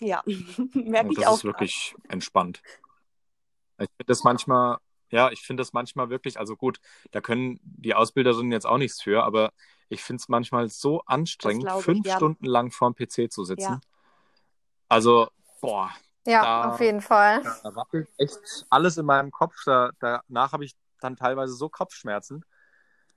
[0.01, 0.23] Ja,
[0.75, 1.35] merke ich das auch.
[1.37, 2.63] ist wirklich entspannt.
[3.81, 4.79] Ich finde das manchmal,
[5.11, 6.81] ja, ich finde das manchmal wirklich, also gut,
[7.13, 9.53] da können die Ausbilderinnen jetzt auch nichts für, aber
[9.89, 12.17] ich finde es manchmal so anstrengend, glaube ich, fünf ja.
[12.17, 13.63] Stunden lang vorm PC zu sitzen.
[13.75, 13.81] Ja.
[14.89, 15.29] Also,
[15.61, 15.91] boah,
[16.27, 17.43] Ja, Da- auf jeden Fall.
[17.63, 19.55] da wackelt echt alles in meinem Kopf.
[19.65, 22.45] Da, danach habe ich dann teilweise so Kopfschmerzen,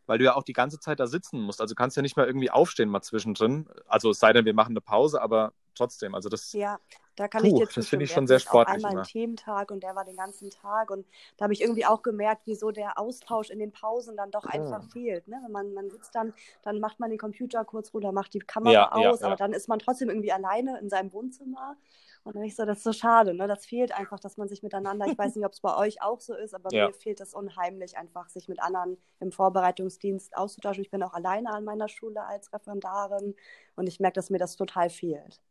[0.06, 1.60] weil du ja auch die ganze Zeit da sitzen musst.
[1.60, 3.68] Also du kannst ja nicht mal irgendwie aufstehen mal zwischendrin.
[3.86, 6.80] Also es sei denn, wir machen eine Pause, aber trotzdem, also das, Ja,
[7.16, 9.02] da kann Puh, ich dir das finde ich schon sehr sportlich einmal immer.
[9.02, 11.08] einen Thementag und der war den ganzen Tag und
[11.38, 14.84] da habe ich irgendwie auch gemerkt, wieso der Austausch in den Pausen dann doch einfach
[14.84, 15.28] fehlt.
[15.28, 15.40] Ne?
[15.44, 18.88] Wenn man, man sitzt dann, dann macht man den Computer kurz runter, macht die Kamera
[18.92, 19.28] Ja, aus, ja.
[19.28, 21.78] aber dann ist man trotzdem irgendwie alleine in seinem Wohnzimmer.
[22.24, 23.48] Und dann ich so, das ist so schade, ne?
[23.48, 26.20] Das fehlt einfach, dass man sich miteinander, ich weiß nicht, ob es bei euch auch
[26.20, 30.84] so ist, aber mir fehlt das unheimlich, einfach sich mit anderen im Vorbereitungsdienst auszutauschen.
[30.84, 33.36] Ich bin auch alleine an meiner Schule als Referendarin
[33.76, 35.42] und ich merke, dass mir das total fehlt.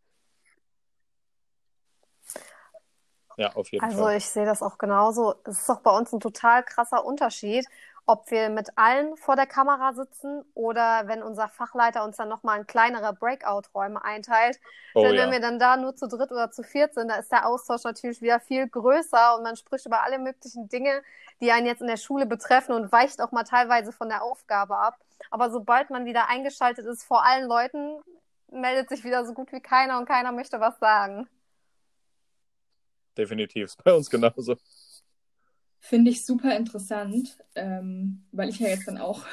[3.36, 4.16] Ja, auf jeden Also Fall.
[4.16, 5.34] ich sehe das auch genauso.
[5.44, 7.66] Es ist doch bei uns ein total krasser Unterschied,
[8.06, 12.58] ob wir mit allen vor der Kamera sitzen oder wenn unser Fachleiter uns dann nochmal
[12.60, 14.60] in kleinere Breakout-Räume einteilt.
[14.94, 15.22] Oh Denn ja.
[15.22, 17.84] wenn wir dann da nur zu dritt oder zu viert sind, da ist der Austausch
[17.84, 21.02] natürlich wieder viel größer und man spricht über alle möglichen Dinge,
[21.40, 24.76] die einen jetzt in der Schule betreffen und weicht auch mal teilweise von der Aufgabe
[24.76, 24.98] ab.
[25.30, 28.02] Aber sobald man wieder eingeschaltet ist vor allen Leuten,
[28.50, 31.28] meldet sich wieder so gut wie keiner und keiner möchte was sagen.
[33.16, 33.66] Definitiv.
[33.66, 34.56] Ist bei uns genauso.
[35.78, 39.24] Finde ich super interessant, ähm, weil ich ja jetzt dann auch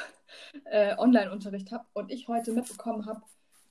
[0.64, 3.22] äh, Online-Unterricht habe und ich heute mitbekommen habe,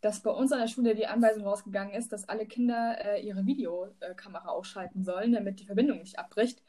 [0.02, 3.46] dass bei uns an der Schule die Anweisung rausgegangen ist, dass alle Kinder äh, ihre
[3.46, 6.62] Videokamera ausschalten sollen, damit die Verbindung nicht abbricht.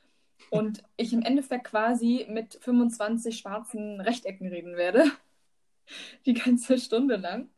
[0.51, 5.05] Und ich im Endeffekt quasi mit 25 schwarzen Rechtecken reden werde.
[6.27, 7.51] Die ganze Stunde lang.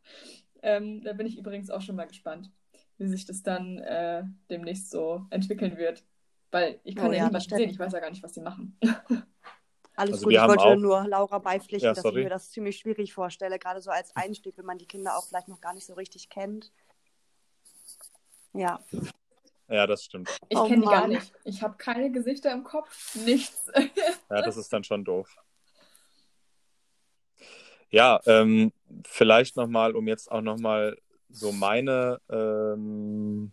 [0.63, 2.51] Ähm, da bin ich übrigens auch schon mal gespannt,
[3.01, 6.05] wie sich das dann äh, demnächst so entwickeln wird.
[6.51, 7.61] Weil ich kann Oh ja, ja, stimmt.
[7.61, 8.79] sehen, ich weiß ja gar nicht, was die machen.
[9.97, 12.29] Alles Also gut, wir ich haben wollte auch- nur Laura beipflichten, Ja, dass ich mir
[12.31, 15.61] das ziemlich schwierig vorstelle, gerade so als Einstieg, wenn man die Kinder auch vielleicht noch
[15.61, 16.73] gar nicht so richtig kennt.
[18.53, 18.81] Ja,
[19.69, 20.29] Ja, das stimmt.
[20.49, 21.33] Ich Oh kenne die gar nicht.
[21.45, 23.71] Ich habe keine Gesichter im Kopf, nichts.
[24.29, 25.37] Ja, das ist dann schon doof.
[27.91, 28.73] Ja, ähm,
[29.05, 30.97] vielleicht nochmal, um jetzt auch nochmal
[31.31, 33.53] so meine, ähm,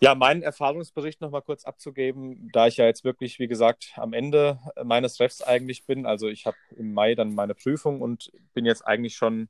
[0.00, 4.58] ja, meinen Erfahrungsbericht nochmal kurz abzugeben, da ich ja jetzt wirklich, wie gesagt, am Ende
[4.82, 6.06] meines Refs eigentlich bin.
[6.06, 9.48] Also ich habe im Mai dann meine Prüfung und bin jetzt eigentlich schon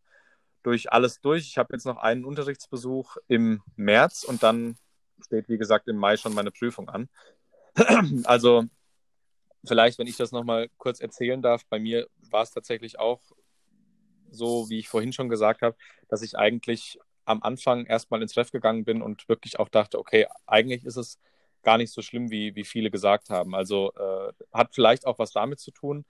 [0.63, 1.47] durch alles durch.
[1.47, 4.77] Ich habe jetzt noch einen Unterrichtsbesuch im März und dann
[5.25, 7.09] steht, wie gesagt, im Mai schon meine Prüfung an.
[8.25, 8.65] Also
[9.65, 13.21] vielleicht, wenn ich das nochmal kurz erzählen darf, bei mir war es tatsächlich auch
[14.31, 15.77] so, wie ich vorhin schon gesagt habe,
[16.09, 20.27] dass ich eigentlich am Anfang erstmal ins Treff gegangen bin und wirklich auch dachte, okay,
[20.47, 21.19] eigentlich ist es
[21.63, 23.55] gar nicht so schlimm, wie, wie viele gesagt haben.
[23.55, 26.05] Also äh, hat vielleicht auch was damit zu tun,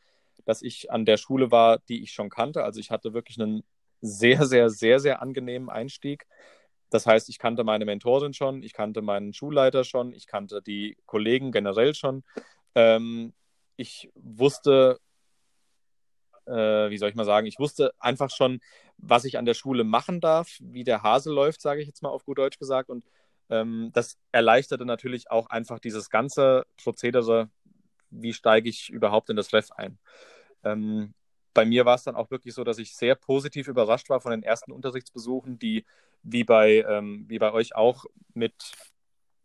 [0.44, 2.64] dass ich an der Schule war, die ich schon kannte.
[2.64, 3.64] Also ich hatte wirklich einen
[4.00, 6.26] sehr, sehr, sehr, sehr angenehmen Einstieg.
[6.90, 10.96] Das heißt, ich kannte meine Mentorin schon, ich kannte meinen Schulleiter schon, ich kannte die
[11.06, 12.24] Kollegen generell schon.
[12.74, 13.32] Ähm,
[13.76, 14.98] ich wusste,
[16.50, 18.60] äh, wie soll ich mal sagen, ich wusste einfach schon,
[18.98, 22.10] was ich an der Schule machen darf, wie der Hase läuft, sage ich jetzt mal
[22.10, 22.90] auf gut Deutsch gesagt.
[22.90, 23.04] Und
[23.48, 27.48] ähm, das erleichterte natürlich auch einfach dieses ganze Prozedere
[28.10, 29.98] wie steige ich überhaupt in das Ref ein.
[30.64, 31.14] Ähm,
[31.54, 34.32] bei mir war es dann auch wirklich so, dass ich sehr positiv überrascht war von
[34.32, 35.84] den ersten Unterrichtsbesuchen, die
[36.22, 38.72] wie bei, ähm, wie bei euch auch mit,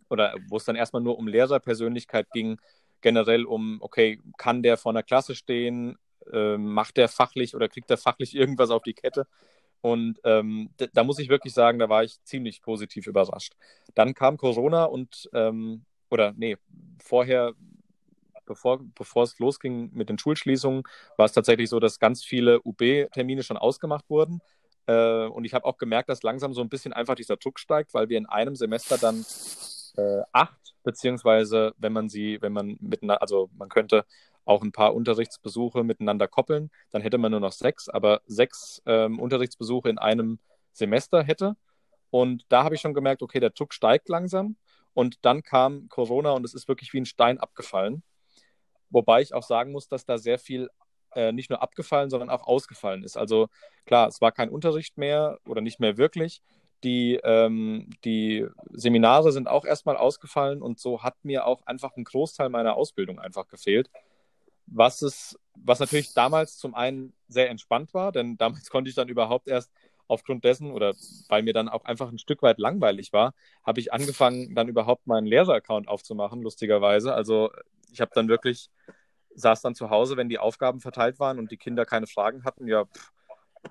[0.09, 2.59] oder wo es dann erstmal nur um Lehrerpersönlichkeit ging,
[3.01, 5.97] generell um, okay, kann der vor einer Klasse stehen,
[6.31, 9.27] äh, macht der fachlich oder kriegt der fachlich irgendwas auf die Kette?
[9.81, 13.53] Und ähm, da muss ich wirklich sagen, da war ich ziemlich positiv überrascht.
[13.93, 16.57] Dann kam Corona und, ähm, oder nee,
[17.03, 17.53] vorher
[18.45, 20.83] bevor, bevor es losging mit den Schulschließungen,
[21.17, 24.41] war es tatsächlich so, dass ganz viele UB-Termine schon ausgemacht wurden.
[24.87, 27.93] Äh, und ich habe auch gemerkt, dass langsam so ein bisschen einfach dieser Druck steigt,
[27.93, 29.25] weil wir in einem Semester dann
[29.97, 34.05] äh, acht, beziehungsweise wenn man sie, wenn man miteinander, also man könnte
[34.45, 39.19] auch ein paar Unterrichtsbesuche miteinander koppeln, dann hätte man nur noch sechs, aber sechs ähm,
[39.19, 40.39] Unterrichtsbesuche in einem
[40.71, 41.55] Semester hätte.
[42.11, 44.55] Und da habe ich schon gemerkt, okay, der Druck steigt langsam.
[44.93, 48.03] Und dann kam Corona und es ist wirklich wie ein Stein abgefallen.
[48.89, 50.69] Wobei ich auch sagen muss, dass da sehr viel
[51.15, 53.17] äh, nicht nur abgefallen, sondern auch ausgefallen ist.
[53.17, 53.47] Also
[53.85, 56.41] klar, es war kein Unterricht mehr oder nicht mehr wirklich.
[56.83, 62.03] Die, ähm, die Seminare sind auch erstmal ausgefallen und so hat mir auch einfach ein
[62.03, 63.89] Großteil meiner Ausbildung einfach gefehlt.
[64.67, 69.09] Was es, was natürlich damals zum einen sehr entspannt war, denn damals konnte ich dann
[69.09, 69.71] überhaupt erst
[70.07, 70.93] aufgrund dessen oder
[71.29, 75.07] weil mir dann auch einfach ein Stück weit langweilig war, habe ich angefangen, dann überhaupt
[75.07, 77.13] meinen Lehrer-Account aufzumachen, lustigerweise.
[77.13, 77.51] Also
[77.91, 78.69] ich habe dann wirklich,
[79.33, 82.67] saß dann zu Hause, wenn die Aufgaben verteilt waren und die Kinder keine Fragen hatten,
[82.67, 83.11] ja, pff,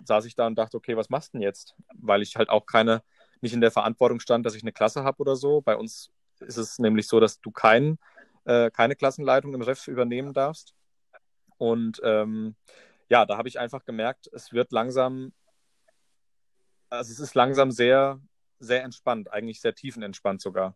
[0.04, 1.74] saß ich da und dachte, okay, was machst du denn jetzt?
[1.94, 3.02] Weil ich halt auch keine,
[3.40, 5.60] nicht in der Verantwortung stand, dass ich eine Klasse habe oder so.
[5.60, 7.98] Bei uns ist es nämlich so, dass du kein,
[8.44, 10.74] äh, keine Klassenleitung im Ref übernehmen darfst.
[11.64, 12.56] Und ähm,
[13.08, 15.32] ja, da habe ich einfach gemerkt, es wird langsam,
[16.90, 18.20] also es ist langsam sehr,
[18.58, 20.74] sehr entspannt, eigentlich sehr tiefenentspannt sogar.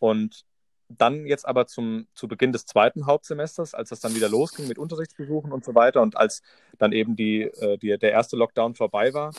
[0.00, 0.44] Und
[0.88, 4.78] dann jetzt aber zum, zu Beginn des zweiten Hauptsemesters, als das dann wieder losging mit
[4.78, 6.42] Unterrichtsbesuchen und so weiter und als
[6.78, 9.32] dann eben die, äh, die, der erste Lockdown vorbei war,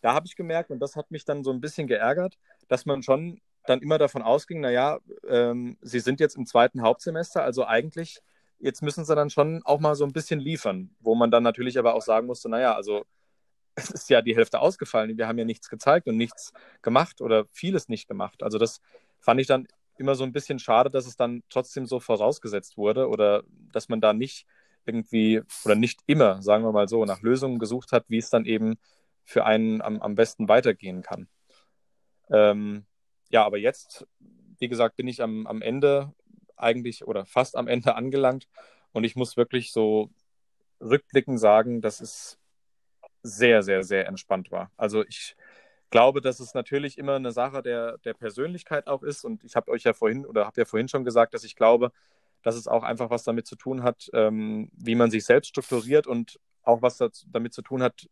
[0.00, 2.36] da habe ich gemerkt, und das hat mich dann so ein bisschen geärgert,
[2.66, 7.44] dass man schon dann immer davon ausging, naja, ähm, sie sind jetzt im zweiten Hauptsemester,
[7.44, 8.20] also eigentlich,
[8.62, 11.78] jetzt müssen sie dann schon auch mal so ein bisschen liefern, wo man dann natürlich
[11.78, 13.04] aber auch sagen musste, naja, also
[13.74, 16.52] es ist ja die Hälfte ausgefallen, wir haben ja nichts gezeigt und nichts
[16.82, 18.42] gemacht oder vieles nicht gemacht.
[18.42, 18.80] Also das
[19.18, 19.66] fand ich dann
[19.98, 23.42] immer so ein bisschen schade, dass es dann trotzdem so vorausgesetzt wurde oder
[23.72, 24.46] dass man da nicht
[24.84, 28.44] irgendwie oder nicht immer, sagen wir mal so, nach Lösungen gesucht hat, wie es dann
[28.44, 28.76] eben
[29.24, 31.28] für einen am, am besten weitergehen kann.
[32.30, 32.84] Ähm,
[33.30, 34.06] ja, aber jetzt,
[34.58, 36.12] wie gesagt, bin ich am, am Ende
[36.56, 38.48] eigentlich oder fast am Ende angelangt
[38.92, 40.10] und ich muss wirklich so
[40.80, 42.38] rückblickend sagen, dass es
[43.22, 44.70] sehr, sehr, sehr entspannt war.
[44.76, 45.36] Also ich
[45.90, 49.24] glaube, dass es natürlich immer eine Sache der, der Persönlichkeit auch ist.
[49.24, 51.92] Und ich habe euch ja vorhin oder habe ja vorhin schon gesagt, dass ich glaube,
[52.42, 56.08] dass es auch einfach was damit zu tun hat, ähm, wie man sich selbst strukturiert
[56.08, 58.08] und auch was das, damit zu tun hat,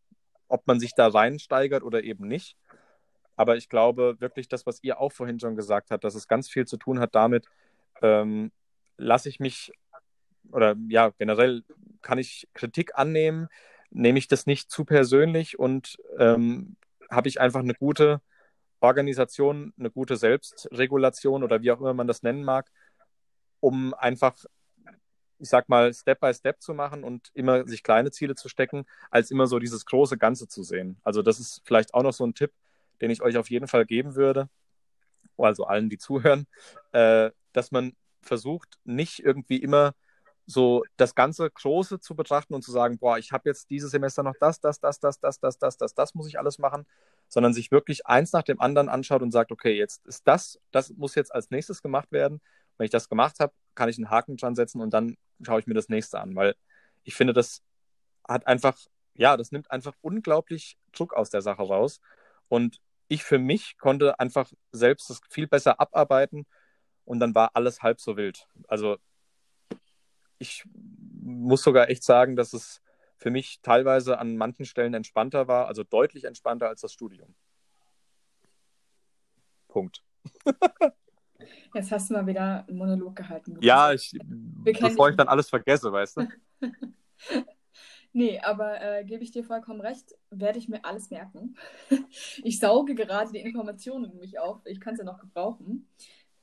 [0.46, 2.56] ob man sich da reinsteigert oder eben nicht.
[3.36, 6.48] Aber ich glaube wirklich, das, was ihr auch vorhin schon gesagt habt, dass es ganz
[6.48, 7.46] viel zu tun hat damit,
[8.02, 8.52] ähm,
[8.96, 9.72] lasse ich mich
[10.52, 11.62] oder ja, generell
[12.02, 13.48] kann ich Kritik annehmen,
[13.90, 16.76] nehme ich das nicht zu persönlich und ähm,
[17.10, 18.20] habe ich einfach eine gute
[18.80, 22.70] Organisation, eine gute Selbstregulation oder wie auch immer man das nennen mag,
[23.60, 24.36] um einfach,
[25.38, 28.86] ich sag mal, Step by Step zu machen und immer sich kleine Ziele zu stecken,
[29.10, 30.98] als immer so dieses große Ganze zu sehen.
[31.02, 32.52] Also das ist vielleicht auch noch so ein Tipp,
[33.00, 34.48] den ich euch auf jeden Fall geben würde,
[35.44, 36.46] also allen, die zuhören,
[36.92, 39.94] äh, dass man versucht, nicht irgendwie immer
[40.46, 44.22] so das ganze Große zu betrachten und zu sagen, boah, ich habe jetzt dieses Semester
[44.22, 46.86] noch das, das, das, das, das, das, das, das, das muss ich alles machen,
[47.28, 50.90] sondern sich wirklich eins nach dem anderen anschaut und sagt, okay, jetzt ist das, das
[50.90, 52.40] muss jetzt als nächstes gemacht werden.
[52.76, 55.66] Wenn ich das gemacht habe, kann ich einen Haken dran setzen und dann schaue ich
[55.66, 56.54] mir das nächste an, weil
[57.04, 57.62] ich finde, das
[58.28, 58.76] hat einfach,
[59.14, 62.00] ja, das nimmt einfach unglaublich Druck aus der Sache raus
[62.48, 62.80] und
[63.10, 66.46] ich für mich konnte einfach selbst das viel besser abarbeiten
[67.04, 68.46] und dann war alles halb so wild.
[68.68, 68.98] Also
[70.38, 70.64] ich
[71.20, 72.80] muss sogar echt sagen, dass es
[73.16, 77.34] für mich teilweise an manchen Stellen entspannter war, also deutlich entspannter als das Studium.
[79.66, 80.04] Punkt.
[81.74, 83.58] Jetzt hast du mal wieder einen Monolog gehalten.
[83.60, 86.28] Ja, ich, bevor ich dann alles vergesse, weißt du?
[88.12, 91.56] nee, aber äh, gebe ich dir vollkommen recht, werde ich mir alles merken.
[92.44, 94.60] ich sauge gerade die Informationen in mich auf.
[94.64, 95.88] Ich kann sie ja noch gebrauchen.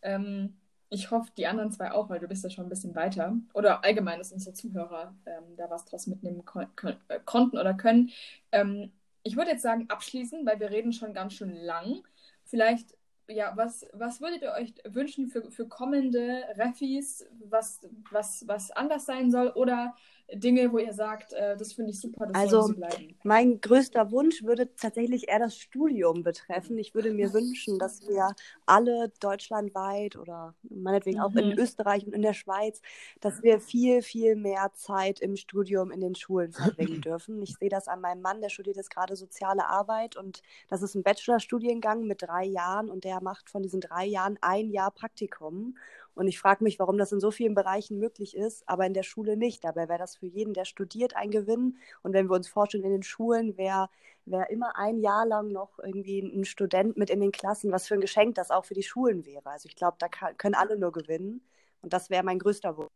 [0.01, 0.57] Ähm,
[0.89, 3.35] ich hoffe, die anderen zwei auch, weil du bist ja schon ein bisschen weiter.
[3.53, 6.67] Oder allgemein, dass unsere Zuhörer ähm, da was draus mitnehmen kon
[7.09, 8.11] äh, konnten oder können.
[8.51, 8.91] Ähm,
[9.23, 12.03] ich würde jetzt sagen, abschließen, weil wir reden schon ganz schön lang.
[12.45, 12.97] Vielleicht
[13.29, 19.05] ja, was, was würdet ihr euch wünschen für, für kommende Refis, was, was, was anders
[19.05, 19.49] sein soll?
[19.49, 19.95] Oder
[20.33, 23.17] Dinge, wo ihr sagt, äh, das finde ich super, das also, soll so bleiben?
[23.23, 26.77] Mein größter Wunsch würde tatsächlich eher das Studium betreffen.
[26.77, 31.57] Ich würde mir wünschen, dass wir alle deutschlandweit oder meinetwegen auch in Mhm.
[31.57, 32.81] Österreich und in der Schweiz,
[33.21, 37.41] dass wir viel, viel mehr Zeit im Studium in den Schulen verbringen dürfen.
[37.41, 40.95] Ich sehe das an meinem Mann, der studiert jetzt gerade soziale Arbeit und das ist
[40.95, 45.77] ein Bachelorstudiengang mit drei Jahren und der macht von diesen drei Jahren ein Jahr Praktikum.
[46.17, 49.03] Und ich frage mich, warum das in so vielen Bereichen möglich ist, aber in der
[49.03, 49.63] Schule nicht.
[49.63, 51.77] Dabei wäre das für jeden, der studiert, ein Gewinn.
[52.01, 53.89] Und wenn wir uns vorstellen, in den Schulen wäre
[54.25, 57.93] wär immer ein Jahr lang noch irgendwie ein Student mit in den Klassen, was für
[57.93, 59.49] ein Geschenk das auch für die Schulen wäre.
[59.49, 61.41] Also ich glaube, da kann, können alle nur gewinnen.
[61.81, 62.91] Und das wäre mein größter Wunsch.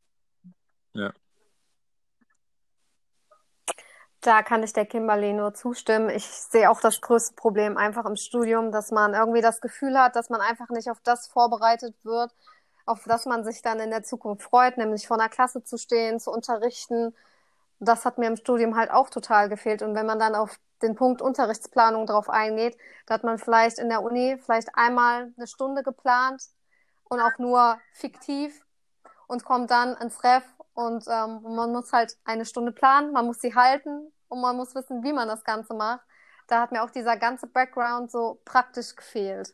[0.94, 1.14] Ja.
[4.22, 6.10] Da kann ich der Kimberly nur zustimmen.
[6.10, 10.16] Ich sehe auch das größte Problem einfach im Studium, dass man irgendwie das Gefühl hat,
[10.16, 12.32] dass man einfach nicht auf das vorbereitet wird,
[12.86, 16.20] auf das man sich dann in der Zukunft freut, nämlich vor einer Klasse zu stehen,
[16.20, 17.16] zu unterrichten.
[17.80, 19.82] Das hat mir im Studium halt auch total gefehlt.
[19.82, 23.90] Und wenn man dann auf den Punkt Unterrichtsplanung drauf eingeht, da hat man vielleicht in
[23.90, 26.44] der Uni vielleicht einmal eine Stunde geplant
[27.06, 28.66] und auch nur fiktiv
[29.28, 33.42] und kommt dann ins Ref und ähm, man muss halt eine Stunde planen, man muss
[33.42, 36.02] sie halten und man muss wissen, wie man das Ganze macht.
[36.48, 39.54] Da hat mir auch dieser ganze Background so praktisch gefehlt.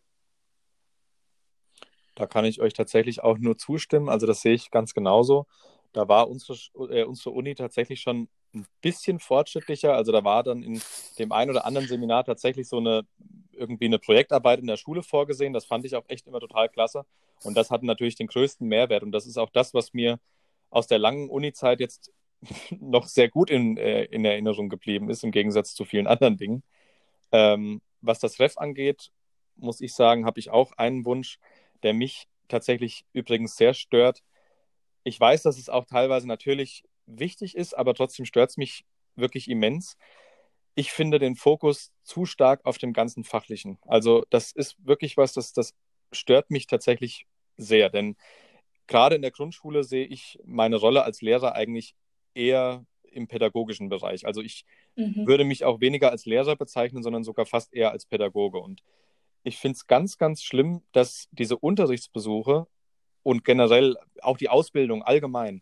[2.17, 4.09] Da kann ich euch tatsächlich auch nur zustimmen.
[4.09, 5.45] Also das sehe ich ganz genauso.
[5.93, 6.57] Da war unsere,
[6.89, 9.93] äh, unsere Uni tatsächlich schon ein bisschen fortschrittlicher.
[9.93, 10.81] Also da war dann in
[11.19, 13.03] dem einen oder anderen Seminar tatsächlich so eine
[13.51, 15.53] irgendwie eine Projektarbeit in der Schule vorgesehen.
[15.53, 17.05] Das fand ich auch echt immer total klasse.
[17.43, 19.03] Und das hat natürlich den größten Mehrwert.
[19.03, 20.19] Und das ist auch das, was mir
[20.71, 22.11] aus der langen Uni-Zeit jetzt
[22.71, 26.63] noch sehr gut in, äh, in Erinnerung geblieben ist, im Gegensatz zu vielen anderen Dingen.
[27.31, 29.11] Ähm, was das Ref angeht,
[29.55, 31.39] muss ich sagen, habe ich auch einen Wunsch,
[31.83, 34.23] der mich tatsächlich übrigens sehr stört.
[35.03, 39.49] Ich weiß, dass es auch teilweise natürlich wichtig ist, aber trotzdem stört es mich wirklich
[39.49, 39.97] immens.
[40.75, 43.79] Ich finde den Fokus zu stark auf dem ganzen Fachlichen.
[43.87, 45.73] Also das ist wirklich was, das, das
[46.11, 47.25] stört mich tatsächlich
[47.57, 48.15] sehr, denn
[48.87, 51.95] gerade in der Grundschule sehe ich meine Rolle als Lehrer eigentlich
[52.33, 54.25] eher im pädagogischen Bereich.
[54.25, 54.65] Also ich
[54.95, 55.25] Mhm.
[55.25, 58.59] würde mich auch weniger als Lehrer bezeichnen, sondern sogar fast eher als Pädagoge.
[58.59, 58.83] Und
[59.47, 62.67] ich finde es ganz, ganz schlimm, dass diese Unterrichtsbesuche
[63.23, 65.61] und generell auch die Ausbildung allgemein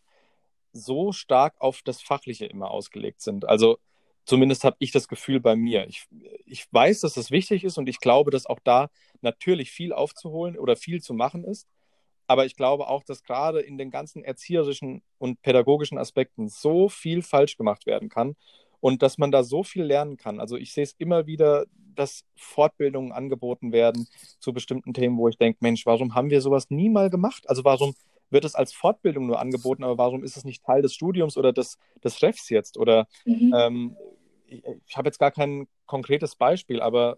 [0.73, 3.47] so stark auf das Fachliche immer ausgelegt sind.
[3.47, 3.77] Also
[4.25, 5.87] zumindest habe ich das Gefühl bei mir.
[5.87, 6.07] Ich,
[6.45, 8.89] ich weiß, dass das wichtig ist und ich glaube, dass auch da
[9.21, 11.67] natürlich viel aufzuholen oder viel zu machen ist.
[12.27, 17.21] Aber ich glaube auch, dass gerade in den ganzen erzieherischen und pädagogischen Aspekten so viel
[17.21, 18.35] falsch gemacht werden kann
[18.79, 20.39] und dass man da so viel lernen kann.
[20.39, 21.65] Also ich sehe es immer wieder,
[21.95, 24.07] dass Fortbildungen angeboten werden
[24.39, 27.49] zu bestimmten Themen, wo ich denke, Mensch, warum haben wir sowas nie mal gemacht?
[27.49, 27.95] Also warum
[28.29, 31.53] wird es als Fortbildung nur angeboten, aber warum ist es nicht Teil des Studiums oder
[31.53, 32.77] des, des Refs jetzt?
[32.77, 33.53] Oder Mhm.
[33.55, 33.97] ähm,
[34.47, 37.17] ich, ich habe jetzt gar kein konkretes Beispiel, aber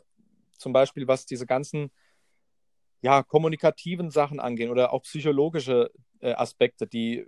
[0.57, 1.91] zum Beispiel, was diese ganzen
[3.01, 7.27] ja, kommunikativen Sachen angehen oder auch psychologische äh, Aspekte, die,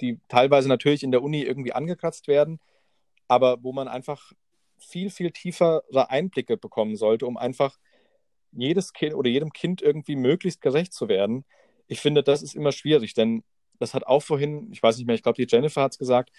[0.00, 2.60] die teilweise natürlich in der Uni irgendwie angekratzt werden,
[3.30, 4.32] aber wo man einfach
[4.76, 7.78] viel, viel tiefere Einblicke bekommen sollte, um einfach
[8.50, 11.44] jedes Kind oder jedem Kind irgendwie möglichst gerecht zu werden.
[11.86, 13.44] Ich finde, das ist immer schwierig, denn
[13.78, 16.30] das hat auch vorhin, ich weiß nicht mehr, ich glaube, die Jennifer hat es gesagt,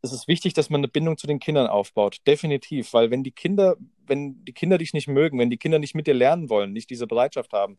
[0.00, 2.18] es ist wichtig, dass man eine Bindung zu den Kindern aufbaut.
[2.24, 3.74] Definitiv, weil wenn die Kinder,
[4.06, 6.88] wenn die Kinder dich nicht mögen, wenn die Kinder nicht mit dir lernen wollen, nicht
[6.88, 7.78] diese Bereitschaft haben,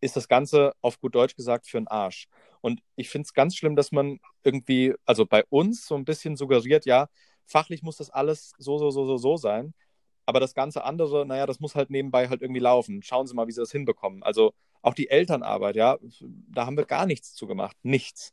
[0.00, 2.26] ist das Ganze auf gut Deutsch gesagt für einen Arsch.
[2.60, 6.36] Und ich finde es ganz schlimm, dass man irgendwie, also bei uns so ein bisschen
[6.36, 7.08] suggeriert, ja,
[7.46, 9.74] fachlich muss das alles so, so, so, so, so sein.
[10.26, 13.02] Aber das ganze andere, naja, das muss halt nebenbei halt irgendwie laufen.
[13.02, 14.22] Schauen Sie mal, wie Sie das hinbekommen.
[14.22, 15.98] Also auch die Elternarbeit, ja,
[16.48, 17.76] da haben wir gar nichts zu gemacht.
[17.82, 18.32] Nichts.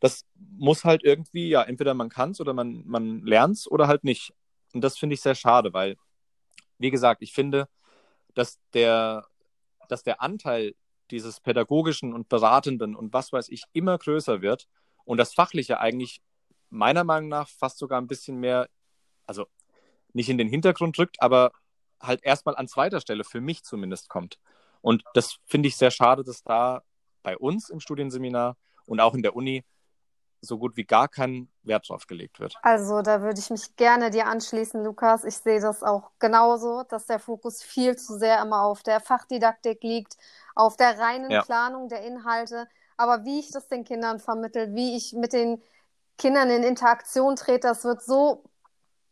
[0.00, 3.86] Das muss halt irgendwie, ja, entweder man kann es oder man, man lernt es oder
[3.88, 4.32] halt nicht.
[4.72, 5.96] Und das finde ich sehr schade, weil,
[6.78, 7.68] wie gesagt, ich finde,
[8.34, 9.26] dass der,
[9.88, 10.74] dass der Anteil
[11.10, 14.68] dieses pädagogischen und beratenden und was weiß ich immer größer wird
[15.04, 16.20] und das Fachliche eigentlich
[16.70, 18.68] meiner Meinung nach fast sogar ein bisschen mehr,
[19.26, 19.46] also
[20.12, 21.52] nicht in den Hintergrund rückt, aber
[22.00, 24.38] halt erstmal an zweiter Stelle für mich zumindest kommt.
[24.80, 26.82] Und das finde ich sehr schade, dass da
[27.22, 28.56] bei uns im Studienseminar
[28.86, 29.64] und auch in der Uni
[30.40, 32.56] so gut wie gar kein Wert drauf gelegt wird.
[32.62, 35.24] Also da würde ich mich gerne dir anschließen, Lukas.
[35.24, 39.82] Ich sehe das auch genauso, dass der Fokus viel zu sehr immer auf der Fachdidaktik
[39.82, 40.16] liegt,
[40.54, 41.42] auf der reinen Ja.
[41.42, 42.68] Planung der Inhalte.
[42.96, 45.62] Aber wie ich das den Kindern vermittle, wie ich mit den
[46.20, 48.44] Kindern in Interaktion trete, das wird so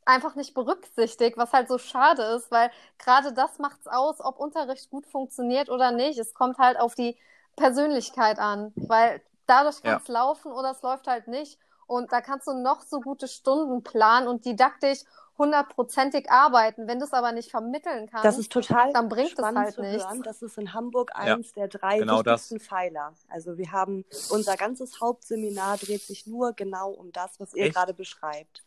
[0.04, 4.38] einfach nicht berücksichtigt, was halt so schade ist, weil gerade das macht es aus, ob
[4.38, 6.18] Unterricht gut funktioniert oder nicht.
[6.18, 7.16] Es kommt halt auf die
[7.56, 10.14] Persönlichkeit an, weil dadurch kann es ja.
[10.14, 11.59] laufen oder es läuft halt nicht.
[11.86, 15.00] Und da kannst du noch so gute Stunden planen und didaktisch
[15.39, 16.89] hundertprozentig arbeiten.
[16.89, 20.05] Wenn du es aber nicht vermitteln kannst, das ist total dann bringt es halt nichts.
[20.05, 20.22] Hören.
[20.22, 22.66] Das ist in Hamburg eins ja, der drei genau wichtigsten das.
[22.66, 23.14] Pfeiler.
[23.28, 27.95] Also wir haben unser ganzes Hauptseminar dreht sich nur genau um das, was ihr gerade
[27.95, 28.64] beschreibt.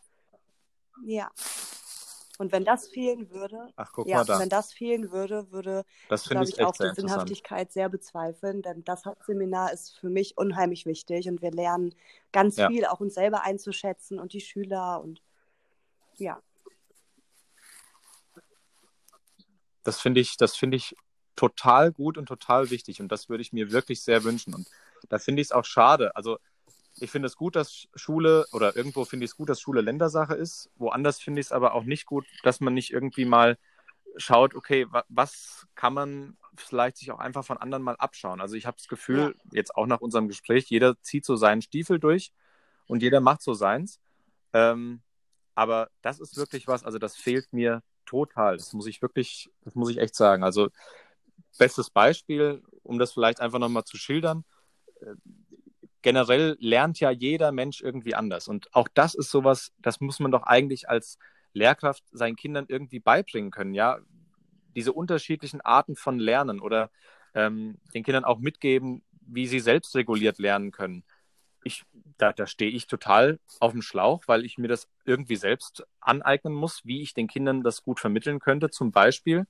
[1.04, 1.30] Ja.
[2.38, 4.40] Und wenn das fehlen würde, Ach, guck ja, mal da.
[4.40, 8.84] wenn das fehlen würde, würde das glaube ich, ich auch die Sinnhaftigkeit sehr bezweifeln, denn
[8.84, 11.94] das Hauptseminar ist für mich unheimlich wichtig und wir lernen
[12.32, 12.68] ganz ja.
[12.68, 15.22] viel, auch uns selber einzuschätzen und die Schüler und
[16.16, 16.42] ja.
[19.84, 20.96] Das finde ich, das finde ich
[21.36, 24.68] total gut und total wichtig und das würde ich mir wirklich sehr wünschen und
[25.10, 26.16] da finde ich es auch schade.
[26.16, 26.38] Also
[27.00, 30.36] ich finde es gut, dass Schule oder irgendwo finde ich es gut, dass Schule Ländersache
[30.36, 30.70] ist.
[30.76, 33.58] Woanders finde ich es aber auch nicht gut, dass man nicht irgendwie mal
[34.18, 38.42] schaut, okay, wa was kann man vielleicht sich auch einfach von anderen mal abschauen.
[38.42, 39.50] Also ich habe das Gefühl, ja.
[39.54, 42.34] jetzt auch nach unserem Gespräch, jeder zieht so seinen Stiefel durch
[42.88, 44.00] und jeder macht so seins.
[44.54, 45.02] Ähm,
[45.56, 47.82] aber das ist wirklich was, also das fehlt mir
[48.12, 48.58] total.
[48.58, 50.44] Das muss ich wirklich, das muss ich echt sagen.
[50.44, 50.70] Also
[51.58, 54.46] bestes Beispiel, um das vielleicht einfach nochmal zu schildern
[56.02, 58.48] generell lernt ja jeder Mensch irgendwie anders.
[58.48, 61.18] Und auch das ist sowas, das muss man doch eigentlich als
[61.54, 64.00] Lehrkraft seinen Kindern irgendwie beibringen können, ja.
[64.76, 66.92] Diese unterschiedlichen Arten von Lernen oder
[67.34, 71.04] ähm, den Kindern auch mitgeben, wie sie selbst reguliert lernen können.
[71.64, 71.84] Ich,
[72.18, 76.54] da, da stehe ich total auf dem Schlauch, weil ich mir das irgendwie selbst aneignen
[76.54, 78.70] muss, wie ich den Kindern das gut vermitteln könnte.
[78.70, 79.46] Zum Beispiel,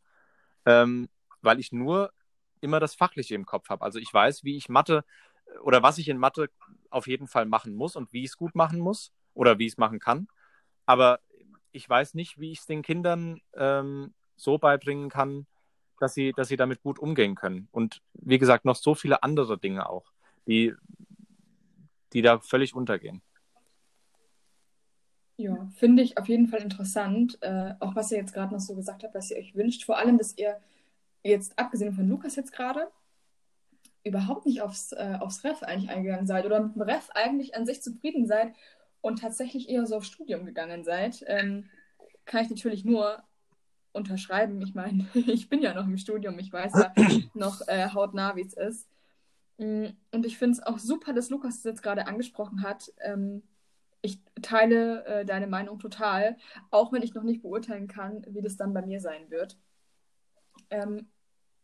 [0.66, 1.10] ähm,
[1.42, 2.12] weil ich nur
[2.60, 3.84] immer das Fachliche im Kopf habe.
[3.84, 5.04] Also ich weiß, wie ich Mathe
[5.64, 6.50] oder was ich in Mathe
[6.90, 9.74] auf jeden Fall machen muss und wie ich es gut machen muss oder wie ich
[9.74, 10.28] es machen kann.
[10.86, 11.20] Aber
[11.72, 15.48] ich weiß nicht, wie ich es den Kindern ähm, so beibringen kann,
[16.00, 17.68] dass sie, dass sie damit gut umgehen können.
[17.72, 20.12] Und wie gesagt, noch so viele andere Dinge auch,
[20.48, 20.74] die,
[22.14, 23.22] die da völlig untergehen.
[25.38, 28.76] Ja, finde ich auf jeden Fall interessant, äh, auch was ihr jetzt gerade noch so
[28.76, 29.86] gesagt habt, was ihr euch wünscht.
[29.86, 30.60] Vor allem, dass ihr
[31.24, 32.92] jetzt, abgesehen von Lukas jetzt gerade,
[34.04, 37.66] überhaupt nicht aufs, äh, aufs Ref eigentlich eingegangen seid oder mit dem Ref eigentlich an
[37.66, 38.54] sich zufrieden seid
[39.02, 41.70] und tatsächlich eher so aufs Studium gegangen seid, ähm,
[42.26, 43.24] kann ich natürlich nur
[43.94, 44.62] unterschreiben.
[44.62, 46.94] Ich meine, ich bin ja noch im Studium, ich weiß ja
[47.34, 48.88] noch äh, hautnah, wie es ist.
[49.58, 52.92] Mm, und ich finde es auch super, dass Lukas es jetzt gerade angesprochen hat.
[53.00, 53.44] Ähm,
[54.02, 56.38] ich teile äh, deine Meinung total,
[56.72, 59.58] auch wenn ich noch nicht beurteilen kann, wie das dann bei mir sein wird.
[60.70, 61.08] Ähm,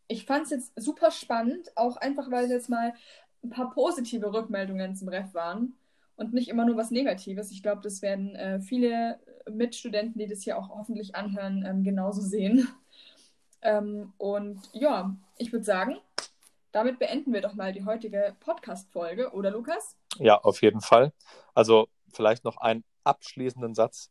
[0.06, 2.94] ich fand es jetzt super spannend, auch einfach, weil es jetzt mal
[3.42, 5.74] ein paar positive Rückmeldungen zum Ref waren
[6.16, 7.50] und nicht immer nur was Negatives.
[7.50, 9.20] Ich glaube, das werden äh, viele
[9.50, 12.68] Mitstudenten, die das hier auch hoffentlich anhören, ähm, genauso sehen.
[13.60, 15.96] Ähm, und ja, ich würde sagen,
[16.72, 19.96] damit beenden wir doch mal die heutige Podcast-Folge, oder Lukas?
[20.16, 21.12] Ja, auf jeden Fall.
[21.54, 24.10] Also vielleicht noch einen abschließenden Satz,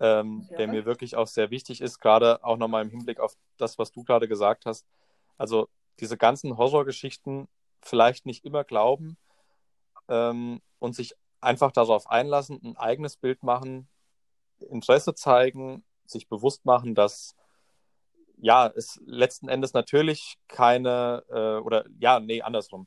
[0.00, 0.56] ähm, ja.
[0.58, 3.92] der mir wirklich auch sehr wichtig ist, gerade auch nochmal im Hinblick auf das, was
[3.92, 4.86] du gerade gesagt hast.
[5.38, 5.68] Also
[6.00, 7.48] diese ganzen Horrorgeschichten
[7.80, 9.16] vielleicht nicht immer glauben
[10.08, 13.88] ähm, und sich einfach darauf einlassen, ein eigenes Bild machen,
[14.58, 17.34] Interesse zeigen, sich bewusst machen, dass
[18.36, 22.86] ja, es letzten Endes natürlich keine, äh, oder ja, nee, andersrum,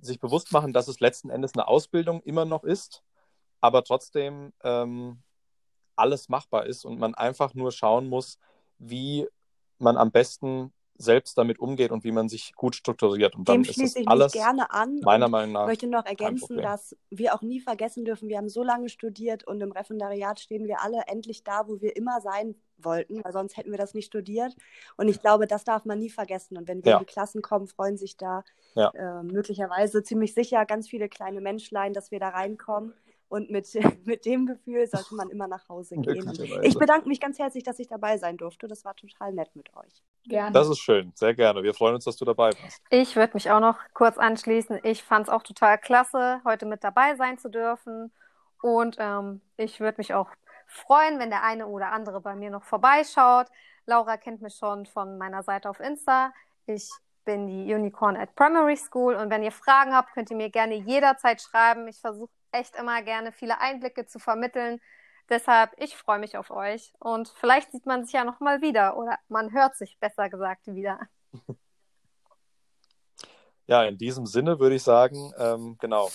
[0.00, 3.02] sich bewusst machen, dass es letzten Endes eine Ausbildung immer noch ist,
[3.60, 5.22] aber trotzdem ähm,
[5.96, 8.38] alles machbar ist und man einfach nur schauen muss,
[8.78, 9.28] wie
[9.78, 13.34] man am besten selbst damit umgeht und wie man sich gut strukturiert.
[13.34, 15.00] Und Dem schließe ich mich gerne an.
[15.02, 15.62] Meiner Meinung nach.
[15.62, 19.44] Ich möchte noch ergänzen, dass wir auch nie vergessen dürfen, wir haben so lange studiert
[19.44, 22.54] und im Referendariat stehen wir alle endlich da, wo wir immer sein
[22.84, 24.54] wollten, weil sonst hätten wir das nicht studiert.
[24.96, 26.56] Und ich glaube, das darf man nie vergessen.
[26.56, 26.98] Und wenn wir ja.
[26.98, 28.90] in die Klassen kommen, freuen sich da ja.
[28.90, 32.94] äh, möglicherweise ziemlich sicher ganz viele kleine Menschlein, dass wir da reinkommen.
[33.32, 33.66] Und mit,
[34.04, 36.30] mit dem Gefühl sollte man immer nach Hause gehen.
[36.62, 38.68] Ich bedanke mich ganz herzlich, dass ich dabei sein durfte.
[38.68, 40.02] Das war total nett mit euch.
[40.24, 40.52] Gerne.
[40.52, 41.62] Das ist schön, sehr gerne.
[41.62, 42.82] Wir freuen uns, dass du dabei warst.
[42.90, 44.80] Ich würde mich auch noch kurz anschließen.
[44.82, 48.12] Ich fand es auch total klasse, heute mit dabei sein zu dürfen.
[48.60, 50.28] Und ähm, ich würde mich auch
[50.72, 53.48] freuen, wenn der eine oder andere bei mir noch vorbeischaut.
[53.86, 56.32] Laura kennt mich schon von meiner Seite auf Insta.
[56.66, 56.88] Ich
[57.24, 60.74] bin die Unicorn at Primary School und wenn ihr Fragen habt, könnt ihr mir gerne
[60.74, 61.86] jederzeit schreiben.
[61.88, 64.80] Ich versuche echt immer gerne viele Einblicke zu vermitteln.
[65.28, 68.96] Deshalb, ich freue mich auf euch und vielleicht sieht man sich ja noch mal wieder
[68.96, 71.00] oder man hört sich besser gesagt wieder.
[73.68, 76.10] Ja, in diesem Sinne würde ich sagen, ähm, genau.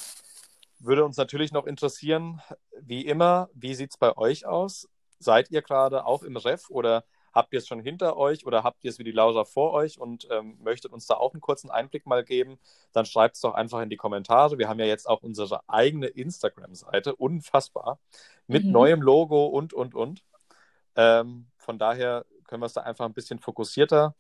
[0.79, 2.41] Würde uns natürlich noch interessieren,
[2.79, 4.87] wie immer, wie sieht es bei euch aus?
[5.19, 7.03] seid ihr gerade auch im Ref oder
[7.33, 9.99] habt ihr es schon hinter euch oder habt ihr es wie die Laura vor euch
[9.99, 12.57] und ähm, möchtet uns da auch einen kurzen Einblick mal geben,
[12.93, 14.57] dann schreibt es doch einfach in die Kommentare.
[14.57, 17.99] Wir haben ja jetzt auch unsere eigene Instagram-Seite, unfassbar,
[18.47, 18.71] mit Mhm.
[18.71, 20.23] neuem Logo und, und, und.
[20.95, 24.15] Ähm, von daher können wir es da einfach ein bisschen fokussierter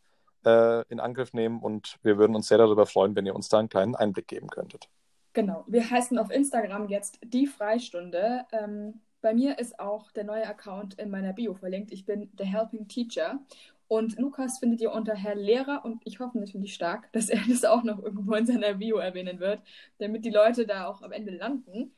[0.45, 3.59] äh, in Angriff nehmen und wir würden uns sehr darüber freuen, wenn ihr uns da
[3.59, 4.89] einen kleinen Einblick geben könntet.
[5.37, 8.47] Genau, wir heißen auf Instagram jetzt die Freistunde.
[8.51, 11.91] Ähm, bei mir ist auch der neue Account in meiner Bio verlinkt.
[11.91, 13.39] Ich bin der Helping Teacher.
[13.87, 17.65] Und Lukas findet ihr unter Herr Lehrer und ich hoffe natürlich stark, dass er das
[17.65, 19.61] auch noch irgendwo in seiner Bio erwähnen wird,
[19.99, 21.93] damit die Leute da auch am Ende landen.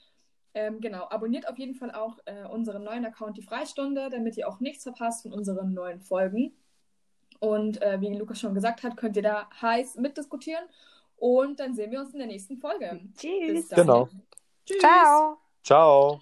[0.53, 4.49] Ähm, genau, abonniert auf jeden Fall auch äh, unseren neuen Account, die Freistunde, damit ihr
[4.49, 6.51] auch nichts verpasst von unseren neuen Folgen.
[7.39, 10.65] Und äh, wie Lukas schon gesagt hat, könnt ihr da heiß mitdiskutieren.
[11.19, 13.01] Und dann sehen wir uns in der nächsten Folge.
[13.17, 13.67] Tschüss.
[13.67, 13.69] Bis.
[13.69, 14.07] Genau.
[14.65, 14.79] Tschüss.
[14.79, 15.37] Ciao.
[15.63, 16.21] Ciao!